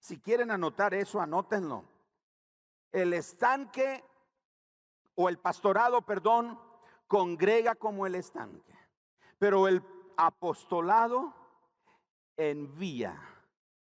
Si 0.00 0.18
quieren 0.18 0.50
anotar 0.50 0.94
eso, 0.94 1.20
anótenlo. 1.20 1.84
El 2.90 3.12
estanque 3.12 4.02
o 5.14 5.28
el 5.28 5.38
pastorado, 5.38 6.02
perdón, 6.02 6.58
congrega 7.06 7.74
como 7.74 8.06
el 8.06 8.14
estanque. 8.14 8.74
Pero 9.38 9.68
el 9.68 9.84
apostolado 10.16 11.34
envía 12.36 13.20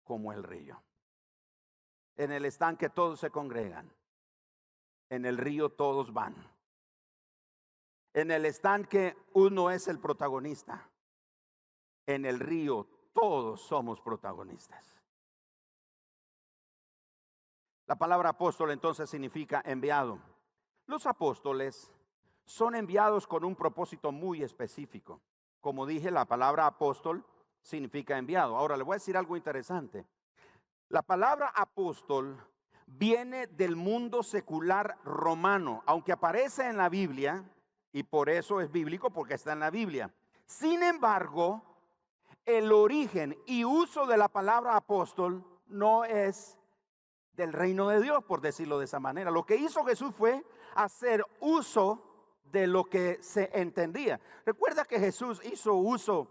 como 0.03 0.33
el 0.33 0.43
río. 0.43 0.81
En 2.17 2.31
el 2.31 2.45
estanque 2.45 2.89
todos 2.89 3.19
se 3.19 3.29
congregan. 3.29 3.93
En 5.09 5.25
el 5.25 5.37
río 5.37 5.69
todos 5.69 6.11
van. 6.11 6.35
En 8.13 8.31
el 8.31 8.45
estanque 8.45 9.15
uno 9.33 9.69
es 9.69 9.87
el 9.87 9.99
protagonista. 9.99 10.89
En 12.07 12.25
el 12.25 12.39
río 12.39 12.87
todos 13.13 13.61
somos 13.61 14.01
protagonistas. 14.01 15.00
La 17.91 17.97
palabra 17.97 18.29
apóstol 18.29 18.71
entonces 18.71 19.09
significa 19.09 19.61
enviado. 19.65 20.17
Los 20.87 21.05
apóstoles 21.05 21.91
son 22.45 22.73
enviados 22.73 23.27
con 23.27 23.43
un 23.43 23.53
propósito 23.53 24.13
muy 24.13 24.43
específico. 24.43 25.19
Como 25.59 25.85
dije, 25.85 26.09
la 26.09 26.23
palabra 26.23 26.67
apóstol 26.67 27.25
significa 27.61 28.17
enviado. 28.17 28.55
Ahora 28.55 28.77
le 28.77 28.83
voy 28.83 28.93
a 28.93 28.95
decir 28.95 29.17
algo 29.17 29.35
interesante. 29.35 30.05
La 30.87 31.01
palabra 31.01 31.51
apóstol 31.53 32.37
viene 32.85 33.47
del 33.47 33.75
mundo 33.75 34.23
secular 34.23 34.97
romano, 35.03 35.83
aunque 35.85 36.13
aparece 36.13 36.69
en 36.69 36.77
la 36.77 36.87
Biblia, 36.87 37.43
y 37.91 38.03
por 38.03 38.29
eso 38.29 38.61
es 38.61 38.71
bíblico, 38.71 39.09
porque 39.09 39.33
está 39.33 39.51
en 39.51 39.59
la 39.59 39.69
Biblia. 39.69 40.09
Sin 40.45 40.81
embargo, 40.81 41.61
el 42.45 42.71
origen 42.71 43.37
y 43.47 43.65
uso 43.65 44.05
de 44.05 44.15
la 44.15 44.29
palabra 44.29 44.77
apóstol 44.77 45.43
no 45.67 46.05
es 46.05 46.57
del 47.35 47.53
reino 47.53 47.87
de 47.89 48.01
Dios, 48.01 48.23
por 48.23 48.41
decirlo 48.41 48.79
de 48.79 48.85
esa 48.85 48.99
manera. 48.99 49.31
Lo 49.31 49.45
que 49.45 49.55
hizo 49.55 49.83
Jesús 49.83 50.13
fue 50.15 50.43
hacer 50.75 51.25
uso 51.39 52.03
de 52.51 52.67
lo 52.67 52.85
que 52.85 53.19
se 53.21 53.49
entendía. 53.53 54.19
Recuerda 54.45 54.85
que 54.85 54.99
Jesús 54.99 55.41
hizo 55.43 55.75
uso 55.75 56.27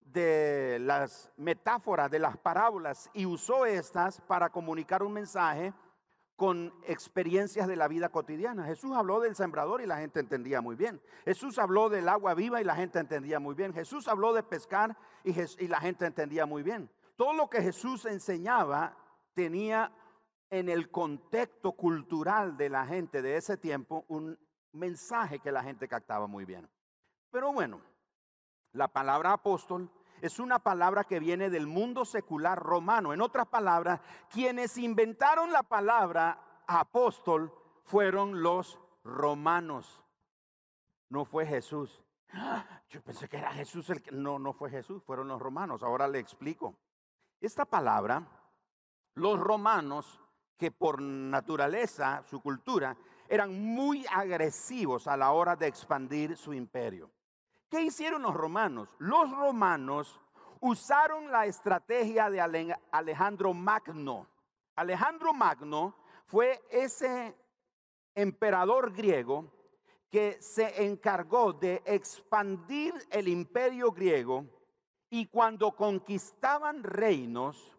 de 0.00 0.78
las 0.80 1.30
metáforas, 1.36 2.10
de 2.10 2.18
las 2.18 2.36
parábolas 2.36 3.08
y 3.14 3.26
usó 3.26 3.64
estas 3.64 4.20
para 4.22 4.50
comunicar 4.50 5.02
un 5.02 5.12
mensaje 5.12 5.72
con 6.40 6.72
experiencias 6.86 7.68
de 7.68 7.76
la 7.76 7.86
vida 7.86 8.08
cotidiana. 8.08 8.64
Jesús 8.64 8.96
habló 8.96 9.20
del 9.20 9.36
sembrador 9.36 9.82
y 9.82 9.86
la 9.86 9.98
gente 9.98 10.20
entendía 10.20 10.62
muy 10.62 10.74
bien. 10.74 11.00
Jesús 11.26 11.58
habló 11.58 11.90
del 11.90 12.08
agua 12.08 12.32
viva 12.32 12.60
y 12.60 12.64
la 12.64 12.74
gente 12.74 12.98
entendía 12.98 13.38
muy 13.38 13.54
bien. 13.54 13.74
Jesús 13.74 14.08
habló 14.08 14.32
de 14.32 14.42
pescar 14.42 14.96
y, 15.22 15.34
la 15.68 15.80
gente 15.80 16.06
entendía 16.06 16.46
muy 16.46 16.62
bien. 16.62 16.90
Todo 17.16 17.34
lo 17.34 17.50
que 17.50 17.60
Jesús 17.60 18.06
enseñaba 18.06 18.96
tenía 19.34 19.92
en 20.50 20.68
el 20.68 20.90
contexto 20.90 21.72
cultural 21.72 22.56
de 22.56 22.68
la 22.68 22.84
gente 22.86 23.22
de 23.22 23.36
ese 23.36 23.56
tiempo 23.56 24.04
un 24.08 24.38
mensaje 24.72 25.38
que 25.38 25.52
la 25.52 25.62
gente 25.62 25.88
captaba 25.88 26.26
muy 26.26 26.44
bien. 26.44 26.68
Pero 27.30 27.52
bueno, 27.52 27.80
la 28.72 28.88
palabra 28.88 29.32
apóstol 29.32 29.90
es 30.20 30.38
una 30.38 30.58
palabra 30.58 31.04
que 31.04 31.20
viene 31.20 31.50
del 31.50 31.66
mundo 31.66 32.04
secular 32.04 32.58
romano. 32.58 33.12
En 33.12 33.20
otras 33.20 33.46
palabras, 33.46 34.00
quienes 34.28 34.76
inventaron 34.76 35.52
la 35.52 35.62
palabra 35.62 36.62
apóstol 36.66 37.52
fueron 37.84 38.42
los 38.42 38.78
romanos. 39.02 40.04
No 41.08 41.24
fue 41.24 41.46
Jesús. 41.46 42.04
Yo 42.88 43.02
pensé 43.02 43.28
que 43.28 43.38
era 43.38 43.52
Jesús 43.52 43.88
el 43.90 44.02
que... 44.02 44.12
No, 44.12 44.38
no 44.38 44.52
fue 44.52 44.70
Jesús, 44.70 45.02
fueron 45.04 45.28
los 45.28 45.40
romanos. 45.40 45.82
Ahora 45.82 46.06
le 46.06 46.18
explico. 46.18 46.76
Esta 47.40 47.64
palabra, 47.64 48.26
los 49.14 49.40
romanos, 49.40 50.20
que 50.60 50.70
por 50.70 51.00
naturaleza, 51.00 52.22
su 52.28 52.42
cultura, 52.42 52.94
eran 53.30 53.58
muy 53.58 54.04
agresivos 54.12 55.06
a 55.06 55.16
la 55.16 55.32
hora 55.32 55.56
de 55.56 55.66
expandir 55.66 56.36
su 56.36 56.52
imperio. 56.52 57.10
¿Qué 57.70 57.80
hicieron 57.80 58.20
los 58.20 58.34
romanos? 58.34 58.94
Los 58.98 59.30
romanos 59.30 60.20
usaron 60.60 61.32
la 61.32 61.46
estrategia 61.46 62.28
de 62.28 62.76
Alejandro 62.92 63.54
Magno. 63.54 64.26
Alejandro 64.76 65.32
Magno 65.32 65.94
fue 66.26 66.60
ese 66.70 67.34
emperador 68.14 68.92
griego 68.92 69.50
que 70.10 70.42
se 70.42 70.84
encargó 70.84 71.54
de 71.54 71.82
expandir 71.86 72.92
el 73.10 73.28
imperio 73.28 73.92
griego 73.92 74.44
y 75.08 75.24
cuando 75.24 75.72
conquistaban 75.72 76.82
reinos, 76.82 77.74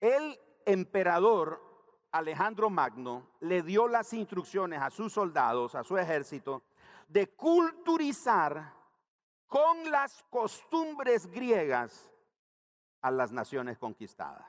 el 0.00 0.38
emperador 0.66 1.62
Alejandro 2.10 2.68
Magno 2.68 3.30
le 3.40 3.62
dio 3.62 3.88
las 3.88 4.12
instrucciones 4.12 4.80
a 4.82 4.90
sus 4.90 5.12
soldados, 5.12 5.74
a 5.74 5.84
su 5.84 5.96
ejército, 5.96 6.62
de 7.08 7.28
culturizar 7.34 8.72
con 9.46 9.90
las 9.90 10.24
costumbres 10.24 11.26
griegas 11.26 12.10
a 13.00 13.10
las 13.10 13.32
naciones 13.32 13.78
conquistadas. 13.78 14.46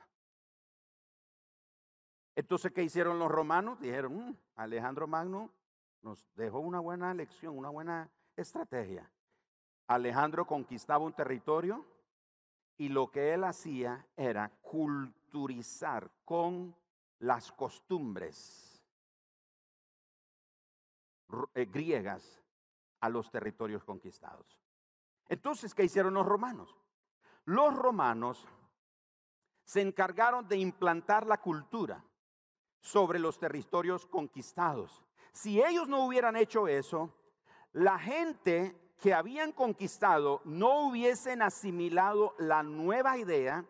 Entonces, 2.34 2.72
¿qué 2.72 2.82
hicieron 2.82 3.18
los 3.18 3.30
romanos? 3.30 3.80
Dijeron, 3.80 4.16
mm, 4.16 4.36
Alejandro 4.56 5.06
Magno 5.06 5.50
nos 6.02 6.26
dejó 6.34 6.60
una 6.60 6.80
buena 6.80 7.12
lección, 7.14 7.56
una 7.56 7.68
buena 7.68 8.10
estrategia. 8.36 9.10
Alejandro 9.86 10.46
conquistaba 10.46 11.04
un 11.04 11.12
territorio 11.12 11.84
y 12.76 12.88
lo 12.88 13.10
que 13.10 13.34
él 13.34 13.44
hacía 13.44 14.06
era 14.16 14.50
culturizar 14.62 15.17
con 16.24 16.74
las 17.20 17.52
costumbres 17.52 18.82
eh, 21.54 21.66
griegas 21.66 22.42
a 23.00 23.08
los 23.08 23.30
territorios 23.30 23.84
conquistados. 23.84 24.58
Entonces, 25.28 25.74
¿qué 25.74 25.84
hicieron 25.84 26.14
los 26.14 26.26
romanos? 26.26 26.74
Los 27.44 27.74
romanos 27.74 28.46
se 29.64 29.80
encargaron 29.80 30.48
de 30.48 30.56
implantar 30.56 31.26
la 31.26 31.38
cultura 31.40 32.02
sobre 32.80 33.18
los 33.18 33.38
territorios 33.38 34.06
conquistados. 34.06 35.04
Si 35.32 35.62
ellos 35.62 35.88
no 35.88 36.06
hubieran 36.06 36.36
hecho 36.36 36.66
eso, 36.68 37.12
la 37.72 37.98
gente 37.98 38.94
que 39.00 39.12
habían 39.12 39.52
conquistado 39.52 40.40
no 40.44 40.88
hubiesen 40.88 41.42
asimilado 41.42 42.34
la 42.38 42.62
nueva 42.62 43.18
idea 43.18 43.64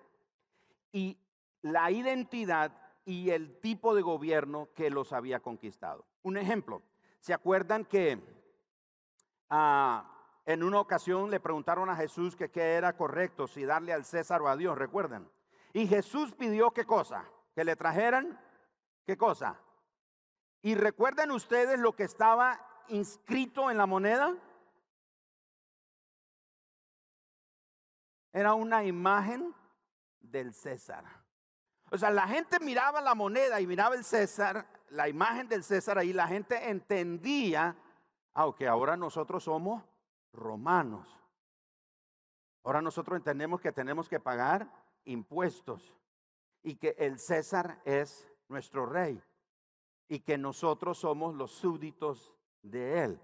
y 0.92 1.18
la 1.62 1.90
identidad 1.90 2.72
y 3.04 3.30
el 3.30 3.60
tipo 3.60 3.94
de 3.94 4.02
gobierno 4.02 4.68
que 4.74 4.90
los 4.90 5.12
había 5.12 5.40
conquistado. 5.40 6.04
Un 6.22 6.36
ejemplo, 6.36 6.82
¿se 7.20 7.32
acuerdan 7.32 7.84
que 7.84 8.22
Ah, 9.50 10.04
en 10.44 10.62
una 10.62 10.80
ocasión 10.80 11.30
le 11.30 11.40
preguntaron 11.40 11.88
a 11.88 11.96
Jesús 11.96 12.36
que 12.36 12.50
qué 12.50 12.74
era 12.74 12.96
correcto, 12.96 13.46
si 13.46 13.64
darle 13.64 13.92
al 13.92 14.04
César 14.04 14.42
o 14.42 14.48
a 14.48 14.56
Dios, 14.56 14.76
recuerdan. 14.76 15.30
Y 15.72 15.86
Jesús 15.86 16.34
pidió 16.34 16.70
qué 16.70 16.84
cosa, 16.84 17.24
que 17.54 17.64
le 17.64 17.76
trajeran 17.76 18.38
qué 19.06 19.16
cosa. 19.16 19.58
Y 20.62 20.74
recuerden 20.74 21.30
ustedes 21.30 21.78
lo 21.78 21.94
que 21.94 22.04
estaba 22.04 22.60
inscrito 22.88 23.70
en 23.70 23.78
la 23.78 23.86
moneda. 23.86 24.36
Era 28.32 28.54
una 28.54 28.84
imagen 28.84 29.54
del 30.20 30.52
César. 30.52 31.04
O 31.90 31.98
sea, 31.98 32.10
la 32.10 32.26
gente 32.28 32.60
miraba 32.60 33.00
la 33.00 33.14
moneda 33.14 33.60
y 33.60 33.66
miraba 33.66 33.94
el 33.94 34.04
César, 34.04 34.66
la 34.90 35.08
imagen 35.08 35.48
del 35.48 35.64
César 35.64 35.98
ahí, 35.98 36.12
la 36.12 36.28
gente 36.28 36.68
entendía 36.70 37.76
aunque 38.38 38.68
ahora 38.68 38.96
nosotros 38.96 39.42
somos 39.42 39.82
romanos. 40.32 41.08
Ahora 42.62 42.80
nosotros 42.80 43.16
entendemos 43.16 43.60
que 43.60 43.72
tenemos 43.72 44.08
que 44.08 44.20
pagar 44.20 44.70
impuestos 45.04 45.92
y 46.62 46.76
que 46.76 46.94
el 46.98 47.18
César 47.18 47.80
es 47.84 48.28
nuestro 48.46 48.86
rey 48.86 49.20
y 50.06 50.20
que 50.20 50.38
nosotros 50.38 50.98
somos 50.98 51.34
los 51.34 51.50
súbditos 51.50 52.32
de 52.62 53.02
él. 53.02 53.20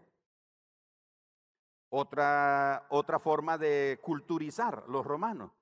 Otra, 1.90 2.86
otra 2.88 3.20
forma 3.20 3.56
de 3.56 4.00
culturizar 4.02 4.82
los 4.88 5.06
romanos. 5.06 5.52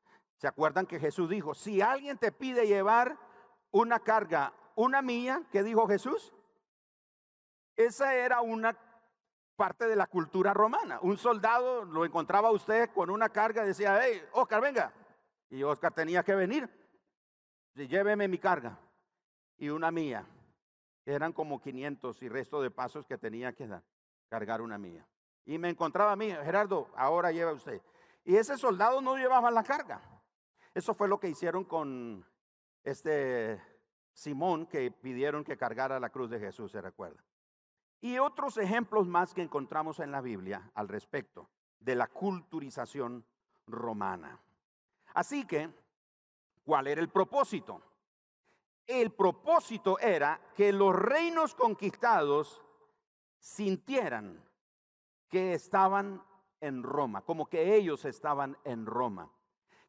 ¿Se 0.42 0.48
acuerdan 0.48 0.86
que 0.86 0.98
Jesús 0.98 1.30
dijo, 1.30 1.54
si 1.54 1.80
alguien 1.80 2.18
te 2.18 2.32
pide 2.32 2.66
llevar 2.66 3.16
una 3.70 4.00
carga, 4.00 4.52
una 4.74 5.00
mía, 5.00 5.44
¿qué 5.52 5.62
dijo 5.62 5.86
Jesús? 5.86 6.34
Esa 7.76 8.16
era 8.16 8.40
una 8.40 8.76
parte 9.54 9.86
de 9.86 9.94
la 9.94 10.08
cultura 10.08 10.52
romana. 10.52 10.98
Un 11.00 11.16
soldado 11.16 11.84
lo 11.84 12.04
encontraba 12.04 12.50
usted 12.50 12.90
con 12.90 13.08
una 13.08 13.28
carga 13.28 13.62
y 13.62 13.68
decía, 13.68 14.00
hey, 14.02 14.20
Oscar, 14.32 14.60
venga. 14.60 14.92
Y 15.48 15.62
Oscar 15.62 15.94
tenía 15.94 16.24
que 16.24 16.34
venir. 16.34 16.68
Lléveme 17.76 18.26
mi 18.26 18.38
carga 18.38 18.76
y 19.58 19.68
una 19.68 19.92
mía. 19.92 20.26
Eran 21.06 21.32
como 21.32 21.60
500 21.60 22.20
y 22.20 22.28
resto 22.28 22.60
de 22.60 22.72
pasos 22.72 23.06
que 23.06 23.16
tenía 23.16 23.52
que 23.52 23.68
dar, 23.68 23.84
cargar 24.28 24.60
una 24.60 24.76
mía. 24.76 25.06
Y 25.44 25.56
me 25.58 25.68
encontraba 25.68 26.10
a 26.10 26.16
mí, 26.16 26.32
Gerardo, 26.32 26.90
ahora 26.96 27.30
lleva 27.30 27.52
usted. 27.52 27.80
Y 28.24 28.34
ese 28.34 28.56
soldado 28.56 29.00
no 29.00 29.16
llevaba 29.16 29.48
la 29.48 29.62
carga. 29.62 30.11
Eso 30.74 30.94
fue 30.94 31.08
lo 31.08 31.20
que 31.20 31.28
hicieron 31.28 31.64
con 31.64 32.24
este 32.82 33.60
Simón 34.12 34.66
que 34.66 34.90
pidieron 34.90 35.44
que 35.44 35.56
cargara 35.56 36.00
la 36.00 36.10
cruz 36.10 36.30
de 36.30 36.40
Jesús, 36.40 36.72
se 36.72 36.80
recuerda. 36.80 37.22
Y 38.00 38.18
otros 38.18 38.56
ejemplos 38.58 39.06
más 39.06 39.32
que 39.32 39.42
encontramos 39.42 40.00
en 40.00 40.10
la 40.10 40.20
Biblia 40.20 40.70
al 40.74 40.88
respecto 40.88 41.48
de 41.78 41.94
la 41.94 42.08
culturización 42.08 43.24
romana. 43.66 44.40
Así 45.14 45.46
que, 45.46 45.70
¿cuál 46.64 46.86
era 46.86 47.00
el 47.00 47.08
propósito? 47.08 47.80
El 48.86 49.12
propósito 49.12 49.98
era 49.98 50.40
que 50.54 50.72
los 50.72 50.94
reinos 50.94 51.54
conquistados 51.54 52.62
sintieran 53.38 54.42
que 55.28 55.54
estaban 55.54 56.22
en 56.60 56.82
Roma, 56.82 57.22
como 57.22 57.46
que 57.46 57.74
ellos 57.74 58.04
estaban 58.04 58.56
en 58.64 58.86
Roma, 58.86 59.30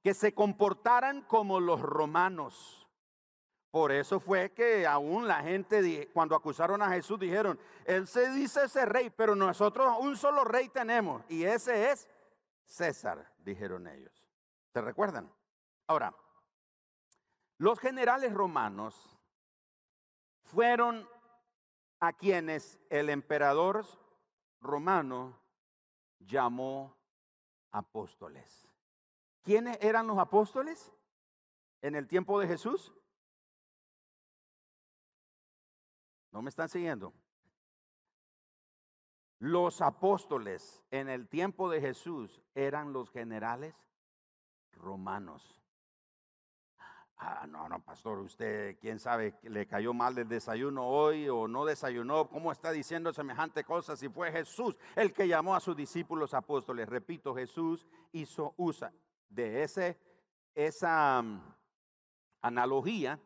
que 0.03 0.13
se 0.13 0.33
comportaran 0.33 1.21
como 1.23 1.59
los 1.59 1.81
romanos 1.81 2.83
por 3.73 3.91
eso 3.91 4.19
fue 4.19 4.51
que 4.51 4.85
aún 4.85 5.27
la 5.27 5.41
gente, 5.41 6.07
cuando 6.13 6.35
acusaron 6.35 6.79
a 6.83 6.89
Jesús, 6.89 7.19
dijeron, 7.19 7.59
Él 7.85 8.05
se 8.05 8.29
dice 8.29 8.65
ese 8.65 8.85
rey, 8.85 9.09
pero 9.09 9.33
nosotros 9.35 9.97
un 9.99 10.15
solo 10.15 10.43
rey 10.43 10.69
tenemos, 10.69 11.23
y 11.27 11.43
ese 11.43 11.89
es 11.89 12.07
César, 12.65 13.33
dijeron 13.39 13.87
ellos. 13.87 14.13
¿Se 14.71 14.79
recuerdan? 14.79 15.27
Ahora, 15.87 16.13
los 17.57 17.79
generales 17.79 18.31
romanos 18.31 19.19
fueron 20.43 21.09
a 21.99 22.13
quienes 22.13 22.79
el 22.91 23.09
emperador 23.09 23.87
romano 24.61 25.35
llamó 26.19 26.95
apóstoles. 27.71 28.69
¿Quiénes 29.43 29.77
eran 29.81 30.07
los 30.07 30.17
apóstoles 30.17 30.91
en 31.81 31.95
el 31.95 32.07
tiempo 32.07 32.39
de 32.39 32.47
Jesús? 32.47 32.93
¿No 36.31 36.41
me 36.41 36.49
están 36.49 36.69
siguiendo? 36.69 37.13
Los 39.39 39.81
apóstoles 39.81 40.81
en 40.89 41.09
el 41.09 41.27
tiempo 41.27 41.69
de 41.69 41.81
Jesús 41.81 42.41
eran 42.55 42.93
los 42.93 43.11
generales 43.11 43.75
romanos. 44.71 45.59
Ah, 47.17 47.45
no, 47.47 47.67
no, 47.67 47.83
pastor, 47.83 48.19
usted, 48.19 48.77
quién 48.79 48.99
sabe, 48.99 49.35
le 49.43 49.67
cayó 49.67 49.93
mal 49.93 50.17
el 50.17 50.27
desayuno 50.27 50.87
hoy 50.87 51.27
o 51.27 51.49
no 51.49 51.65
desayunó. 51.65 52.29
¿Cómo 52.29 52.51
está 52.51 52.71
diciendo 52.71 53.11
semejante 53.11 53.65
cosa 53.65 53.97
si 53.97 54.07
fue 54.07 54.31
Jesús 54.31 54.75
el 54.95 55.11
que 55.11 55.27
llamó 55.27 55.53
a 55.53 55.59
sus 55.59 55.75
discípulos 55.75 56.33
apóstoles? 56.33 56.87
Repito, 56.87 57.35
Jesús 57.35 57.85
hizo 58.13 58.53
usa 58.57 58.93
de 59.33 59.63
ese, 59.63 59.97
esa 60.53 61.21
mm, 61.21 61.41
analogía 62.41 63.19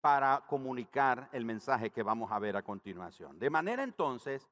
para 0.00 0.44
comunicar 0.46 1.28
el 1.32 1.44
mensaje 1.44 1.90
que 1.90 2.02
vamos 2.02 2.30
a 2.30 2.38
ver 2.38 2.56
a 2.56 2.62
continuación. 2.62 3.38
De 3.38 3.50
manera 3.50 3.82
entonces 3.82 4.48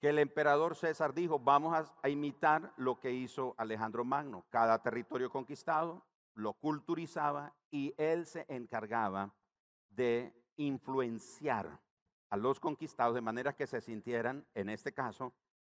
que 0.00 0.10
el 0.10 0.18
emperador 0.18 0.76
César 0.76 1.14
dijo, 1.14 1.38
vamos 1.38 1.74
a, 1.74 1.92
a 2.02 2.08
imitar 2.08 2.72
lo 2.76 3.00
que 3.00 3.12
hizo 3.12 3.54
Alejandro 3.58 4.04
Magno. 4.04 4.44
Cada 4.50 4.80
territorio 4.80 5.30
conquistado 5.30 6.04
lo 6.34 6.52
culturizaba 6.54 7.54
y 7.70 7.94
él 7.96 8.26
se 8.26 8.46
encargaba 8.48 9.34
de 9.88 10.32
influenciar 10.56 11.80
a 12.30 12.36
los 12.36 12.60
conquistados 12.60 13.14
de 13.14 13.20
manera 13.20 13.54
que 13.54 13.66
se 13.66 13.80
sintieran, 13.80 14.46
en 14.54 14.68
este 14.68 14.92
caso, 14.92 15.32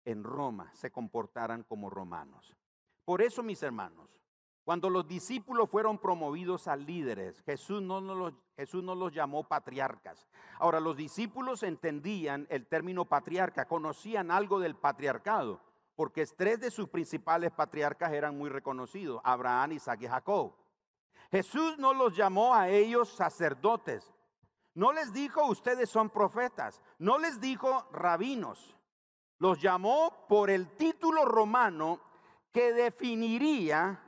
en 0.06 0.24
Roma, 0.24 0.72
se 0.74 0.92
comportaran 0.92 1.64
como 1.64 1.90
romanos. 1.90 2.56
Por 3.06 3.22
eso, 3.22 3.44
mis 3.44 3.62
hermanos, 3.64 4.10
cuando 4.64 4.90
los 4.90 5.08
discípulos 5.08 5.70
fueron 5.70 5.98
promovidos 5.98 6.68
a 6.68 6.76
líderes, 6.76 7.42
Jesús 7.44 7.82
no, 7.82 8.00
los, 8.00 9.14
llamó 9.14 9.44
patriarcas. 9.44 10.28
Ahora, 10.60 10.80
los 10.80 10.96
discípulos 10.96 11.64
entendían 11.64 12.46
el 12.50 12.68
término 12.68 13.06
patriarca, 13.06 13.66
conocían 13.66 14.32
algo 14.32 14.60
del 14.60 14.76
patriarcado 14.76 15.60
porque 15.96 16.26
tres 16.26 16.60
de 16.60 16.72
sus 16.72 16.90
principales 16.90 17.52
patriarcas 17.52 18.12
eran 18.12 18.36
muy 18.36 18.50
reconocidos, 18.50 19.22
Abraham, 19.24 19.74
Isaac 19.74 20.02
y 20.02 20.08
Jacob. 20.08 20.56
Jesús 21.30 21.78
no 21.78 21.94
los 21.94 22.16
llamó 22.16 22.56
a 22.56 22.70
ellos 22.70 23.10
sacerdotes, 23.10 24.12
no 24.74 24.94
les 24.94 25.14
dijo 25.14 25.46
ustedes 25.46 25.90
son 25.90 26.10
profetas, 26.10 26.82
no 26.98 27.20
les 27.20 27.40
dijo 27.40 27.88
rabinos, 27.92 28.76
los 29.38 29.62
llamó 29.62 30.26
por 30.28 30.50
el 30.50 30.76
título 30.76 31.26
romano 31.26 32.00
que 32.52 32.74
definiría 32.74 34.00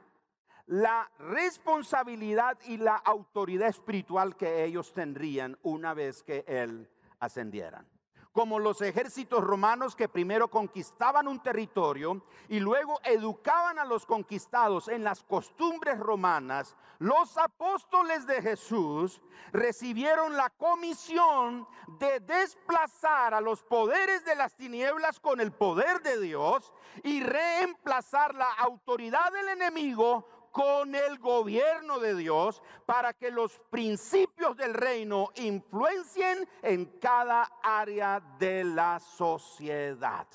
la 0.67 1.09
responsabilidad 1.19 2.57
y 2.65 2.77
la 2.77 2.95
autoridad 2.95 3.67
espiritual 3.67 4.35
que 4.35 4.63
ellos 4.63 4.93
tendrían 4.93 5.57
una 5.63 5.93
vez 5.93 6.23
que 6.23 6.43
Él 6.47 6.89
ascendieran 7.19 7.92
como 8.33 8.57
los 8.57 8.81
ejércitos 8.81 9.43
romanos 9.43 9.95
que 9.95 10.09
primero 10.09 10.49
conquistaban 10.49 11.27
un 11.27 11.41
territorio 11.41 12.23
y 12.49 12.59
luego 12.59 12.99
educaban 13.03 13.77
a 13.77 13.85
los 13.85 14.07
conquistados 14.07 14.87
en 14.87 15.03
las 15.03 15.23
costumbres 15.23 15.99
romanas, 15.99 16.75
los 16.97 17.37
apóstoles 17.37 18.25
de 18.25 18.41
Jesús 18.41 19.21
recibieron 19.51 20.35
la 20.35 20.49
comisión 20.49 21.67
de 21.99 22.19
desplazar 22.21 23.35
a 23.35 23.41
los 23.41 23.61
poderes 23.61 24.25
de 24.25 24.35
las 24.35 24.55
tinieblas 24.55 25.19
con 25.19 25.39
el 25.39 25.51
poder 25.51 26.01
de 26.01 26.19
Dios 26.19 26.73
y 27.03 27.21
reemplazar 27.21 28.33
la 28.33 28.51
autoridad 28.53 29.31
del 29.31 29.49
enemigo 29.49 30.27
con 30.53 30.93
el 30.93 31.17
gobierno 31.17 31.99
de 31.99 32.15
Dios 32.15 32.61
para 32.85 33.13
que 33.13 33.31
los 33.31 33.59
principios 33.71 34.55
del 34.55 34.75
reino 34.75 35.31
influencien 35.37 36.47
en 36.61 36.85
cada 36.99 37.59
área 37.63 38.19
de 38.37 38.63
la 38.63 38.99
sociedad. 38.99 40.27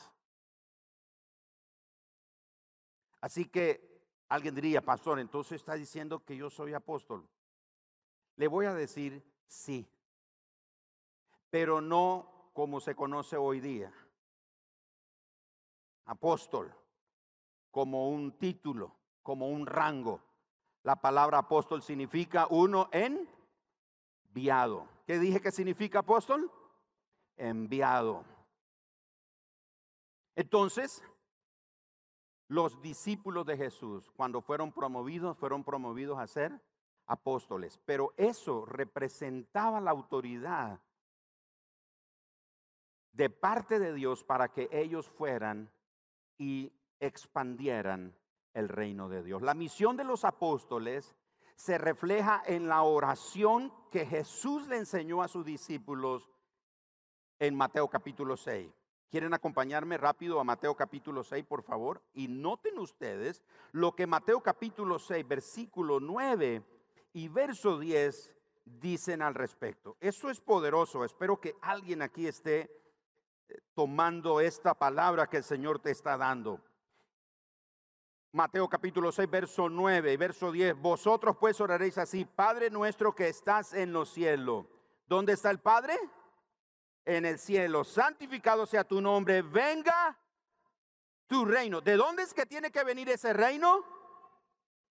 Así 3.21 3.45
que 3.45 4.03
alguien 4.29 4.57
diría, 4.57 4.83
pastor, 4.83 5.21
entonces 5.21 5.53
está 5.61 5.75
diciendo 5.75 6.25
que 6.25 6.37
yo 6.37 6.51
soy 6.51 6.75
apóstol. 6.75 7.25
Le 8.35 8.49
voy 8.49 8.67
a 8.67 8.75
decir 8.75 9.25
sí, 9.47 9.89
pero 11.49 11.81
no 11.81 12.51
como 12.55 12.81
se 12.81 12.97
conoce 12.97 13.37
hoy 13.37 13.61
día. 13.61 13.95
Apóstol, 16.07 16.75
como 17.71 18.09
un 18.09 18.37
título 18.37 18.98
como 19.29 19.51
un 19.51 19.67
rango. 19.67 20.23
La 20.85 20.97
palabra 21.03 21.37
apóstol 21.37 21.83
significa 21.83 22.47
uno 22.49 22.89
enviado. 24.33 24.89
¿Qué 25.07 25.19
dije 25.19 25.43
que 25.43 25.53
significa 25.53 25.99
apóstol? 25.99 26.51
Enviado. 27.37 28.25
Entonces, 30.35 31.05
los 32.49 32.81
discípulos 32.81 33.45
de 33.45 33.59
Jesús, 33.59 34.11
cuando 34.17 34.41
fueron 34.41 34.73
promovidos, 34.73 35.37
fueron 35.37 35.63
promovidos 35.63 36.19
a 36.19 36.27
ser 36.27 36.59
apóstoles. 37.05 37.79
Pero 37.85 38.15
eso 38.17 38.65
representaba 38.65 39.79
la 39.79 39.91
autoridad 39.91 40.81
de 43.13 43.29
parte 43.29 43.79
de 43.79 43.93
Dios 43.93 44.25
para 44.25 44.49
que 44.49 44.71
ellos 44.73 45.07
fueran 45.07 45.71
y 46.39 46.73
expandieran 46.99 48.15
el 48.55 48.69
reino 48.69 49.09
de 49.09 49.23
Dios. 49.23 49.43
La 49.43 49.55
misión 49.55 49.97
de 49.97 50.05
los 50.05 50.25
apóstoles 50.25 51.15
se 51.57 51.77
refleja 51.77 52.43
en 52.47 52.69
la 52.69 52.83
oración 52.83 53.73
que 53.91 54.07
Jesús 54.07 54.69
le 54.69 54.79
enseñó 54.79 55.23
a 55.23 55.29
sus 55.29 55.45
discípulos 55.45 56.31
en 57.39 57.55
Mateo 57.55 57.89
capítulo 57.89 58.37
6. 58.37 58.71
¿Quieren 59.11 59.33
acompañarme 59.33 59.97
rápido 59.97 60.39
a 60.39 60.45
Mateo 60.45 60.75
capítulo 60.75 61.25
6, 61.25 61.45
por 61.47 61.63
favor? 61.63 62.03
Y 62.13 62.29
noten 62.29 62.79
ustedes 62.79 63.43
lo 63.73 63.95
que 63.95 64.07
Mateo 64.07 64.43
capítulo 64.43 64.99
6, 64.99 65.27
versículo 65.27 65.99
9 65.99 66.63
y 67.15 67.29
verso 67.29 67.79
10 67.79 68.35
dicen 68.65 69.23
al 69.23 69.35
respecto. 69.35 69.97
Eso 70.01 70.31
es 70.31 70.41
poderoso. 70.41 71.05
Espero 71.05 71.41
que 71.41 71.57
alguien 71.63 72.03
aquí 72.03 72.27
esté 72.27 72.71
eh, 73.49 73.59
tomando 73.75 74.41
esta 74.41 74.75
palabra 74.75 75.27
que 75.27 75.39
el 75.39 75.45
Señor 75.45 75.79
te 75.79 75.91
está 75.91 76.17
dando. 76.17 76.61
Mateo 78.33 78.69
capítulo 78.69 79.11
6, 79.11 79.31
verso 79.31 79.71
9 79.71 80.13
y 80.13 80.17
verso 80.19 80.53
10. 80.53 80.77
Vosotros 80.77 81.37
pues 81.39 81.59
oraréis 81.63 81.97
así, 81.97 82.27
Padre 82.27 82.69
nuestro 82.69 83.15
que 83.15 83.29
estás 83.29 83.73
en 83.73 83.93
los 83.93 84.11
cielos. 84.13 84.67
¿Dónde 85.07 85.33
está 85.33 85.51
el 85.51 85.61
Padre? 85.61 85.99
En 87.07 87.25
el 87.25 87.39
cielo. 87.39 87.85
Santificado 87.85 88.67
sea 88.67 88.85
tu 88.85 89.01
nombre. 89.01 89.41
Venga 89.41 90.19
tu 91.27 91.47
reino. 91.47 91.81
¿De 91.81 91.97
dónde 91.97 92.23
es 92.23 92.35
que 92.35 92.45
tiene 92.45 92.71
que 92.71 92.85
venir 92.85 93.09
ese 93.09 93.33
reino? 93.33 93.83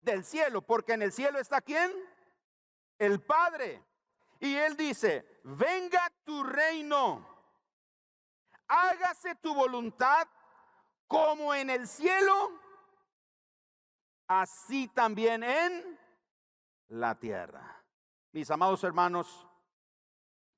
Del 0.03 0.25
cielo. 0.25 0.61
Porque 0.61 0.93
en 0.93 1.01
el 1.01 1.13
cielo 1.13 1.39
está 1.39 1.63
quién? 1.63 1.91
El 2.99 3.23
Padre. 3.23 3.83
Y 4.41 4.55
él 4.57 4.77
dice, 4.77 5.41
venga 5.45 6.13
tu 6.25 6.43
reino. 6.45 7.27
Hágase 8.69 9.35
tu 9.37 9.55
voluntad 9.55 10.29
como 11.07 11.55
en 11.55 11.71
el 11.71 11.89
cielo 11.89 12.62
así 14.27 14.89
también 14.89 15.43
en 15.43 15.99
la 16.89 17.15
tierra. 17.19 17.83
Mis 18.33 18.51
amados 18.51 18.83
hermanos, 18.85 19.47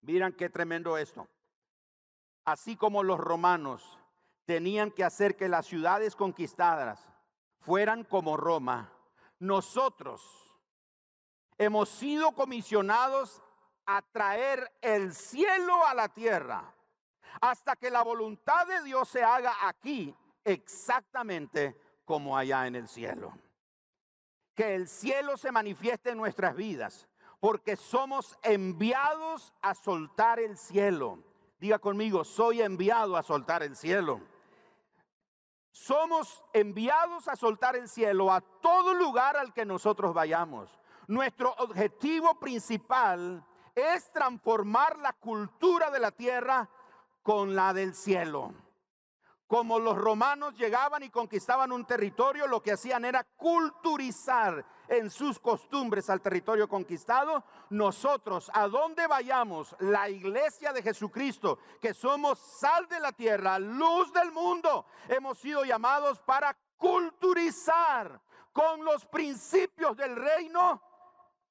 miran 0.02 0.32
qué 0.32 0.48
tremendo 0.48 0.96
esto. 0.96 1.28
Así 2.44 2.76
como 2.76 3.02
los 3.02 3.18
romanos 3.18 3.98
tenían 4.44 4.90
que 4.90 5.04
hacer 5.04 5.36
que 5.36 5.48
las 5.48 5.66
ciudades 5.66 6.14
conquistadas 6.14 7.06
fueran 7.58 8.04
como 8.04 8.36
Roma, 8.36 8.92
nosotros 9.38 10.54
hemos 11.56 11.88
sido 11.88 12.32
comisionados 12.32 13.42
a 13.86 14.02
traer 14.02 14.70
el 14.82 15.14
cielo 15.14 15.86
a 15.86 15.94
la 15.94 16.08
tierra 16.08 16.74
hasta 17.40 17.76
que 17.76 17.90
la 17.90 18.02
voluntad 18.02 18.66
de 18.66 18.82
Dios 18.82 19.08
se 19.08 19.24
haga 19.24 19.54
aquí 19.66 20.14
exactamente 20.44 21.76
como 22.04 22.36
allá 22.36 22.66
en 22.66 22.76
el 22.76 22.88
cielo 22.88 23.32
que 24.54 24.74
el 24.74 24.88
cielo 24.88 25.36
se 25.36 25.52
manifieste 25.52 26.10
en 26.10 26.18
nuestras 26.18 26.54
vidas, 26.56 27.08
porque 27.40 27.76
somos 27.76 28.38
enviados 28.42 29.52
a 29.60 29.74
soltar 29.74 30.40
el 30.40 30.56
cielo. 30.56 31.18
Diga 31.58 31.78
conmigo, 31.78 32.24
soy 32.24 32.62
enviado 32.62 33.16
a 33.16 33.22
soltar 33.22 33.62
el 33.62 33.76
cielo. 33.76 34.20
Somos 35.70 36.44
enviados 36.52 37.26
a 37.26 37.36
soltar 37.36 37.74
el 37.76 37.88
cielo 37.88 38.32
a 38.32 38.40
todo 38.40 38.94
lugar 38.94 39.36
al 39.36 39.52
que 39.52 39.64
nosotros 39.64 40.14
vayamos. 40.14 40.78
Nuestro 41.08 41.52
objetivo 41.58 42.38
principal 42.38 43.44
es 43.74 44.10
transformar 44.12 44.98
la 44.98 45.12
cultura 45.12 45.90
de 45.90 45.98
la 45.98 46.12
tierra 46.12 46.68
con 47.22 47.56
la 47.56 47.74
del 47.74 47.94
cielo 47.94 48.54
como 49.54 49.78
los 49.78 49.96
romanos 49.96 50.56
llegaban 50.56 51.04
y 51.04 51.10
conquistaban 51.10 51.70
un 51.70 51.84
territorio, 51.84 52.48
lo 52.48 52.60
que 52.60 52.72
hacían 52.72 53.04
era 53.04 53.22
culturizar 53.22 54.66
en 54.88 55.08
sus 55.08 55.38
costumbres 55.38 56.10
al 56.10 56.20
territorio 56.20 56.68
conquistado. 56.68 57.44
Nosotros, 57.70 58.50
a 58.52 58.66
donde 58.66 59.06
vayamos, 59.06 59.76
la 59.78 60.10
iglesia 60.10 60.72
de 60.72 60.82
Jesucristo, 60.82 61.60
que 61.80 61.94
somos 61.94 62.40
sal 62.40 62.88
de 62.88 62.98
la 62.98 63.12
tierra, 63.12 63.60
luz 63.60 64.12
del 64.12 64.32
mundo, 64.32 64.86
hemos 65.08 65.38
sido 65.38 65.64
llamados 65.64 66.20
para 66.22 66.58
culturizar 66.76 68.20
con 68.52 68.84
los 68.84 69.06
principios 69.06 69.96
del 69.96 70.16
reino 70.16 70.82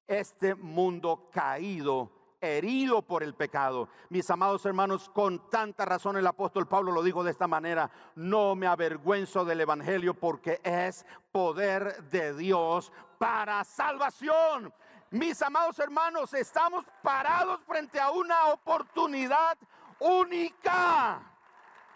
este 0.06 0.54
mundo 0.54 1.30
caído 1.32 2.13
herido 2.44 3.02
por 3.02 3.22
el 3.22 3.34
pecado. 3.34 3.88
Mis 4.08 4.30
amados 4.30 4.64
hermanos, 4.66 5.10
con 5.10 5.50
tanta 5.50 5.84
razón 5.84 6.16
el 6.16 6.26
apóstol 6.26 6.66
Pablo 6.66 6.92
lo 6.92 7.02
dijo 7.02 7.24
de 7.24 7.30
esta 7.30 7.46
manera, 7.46 7.90
no 8.14 8.54
me 8.54 8.66
avergüenzo 8.66 9.44
del 9.44 9.60
Evangelio 9.60 10.14
porque 10.14 10.60
es 10.62 11.04
poder 11.32 12.02
de 12.04 12.34
Dios 12.34 12.92
para 13.18 13.64
salvación. 13.64 14.72
Mis 15.10 15.40
amados 15.42 15.78
hermanos, 15.78 16.34
estamos 16.34 16.84
parados 17.02 17.60
frente 17.66 18.00
a 18.00 18.10
una 18.10 18.46
oportunidad 18.46 19.56
única. 20.00 21.22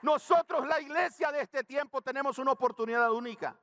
Nosotros, 0.02 0.66
la 0.66 0.80
iglesia 0.80 1.32
de 1.32 1.40
este 1.40 1.64
tiempo, 1.64 2.00
tenemos 2.00 2.38
una 2.38 2.52
oportunidad 2.52 3.11
única. 3.12 3.56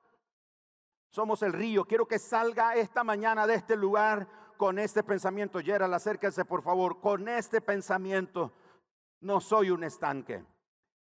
Somos 1.09 1.41
el 1.43 1.53
río. 1.53 1.85
Quiero 1.85 2.05
que 2.05 2.19
salga 2.19 2.75
esta 2.75 3.03
mañana 3.03 3.47
de 3.47 3.55
este 3.55 3.77
lugar 3.77 4.27
con 4.57 4.79
este 4.79 5.03
pensamiento. 5.03 5.59
Gerald, 5.59 5.93
acérquese 5.93 6.45
por 6.45 6.61
favor. 6.61 6.99
Con 6.99 7.27
este 7.27 7.61
pensamiento, 7.61 8.51
no 9.21 9.39
soy 9.41 9.69
un 9.69 9.83
estanque. 9.83 10.43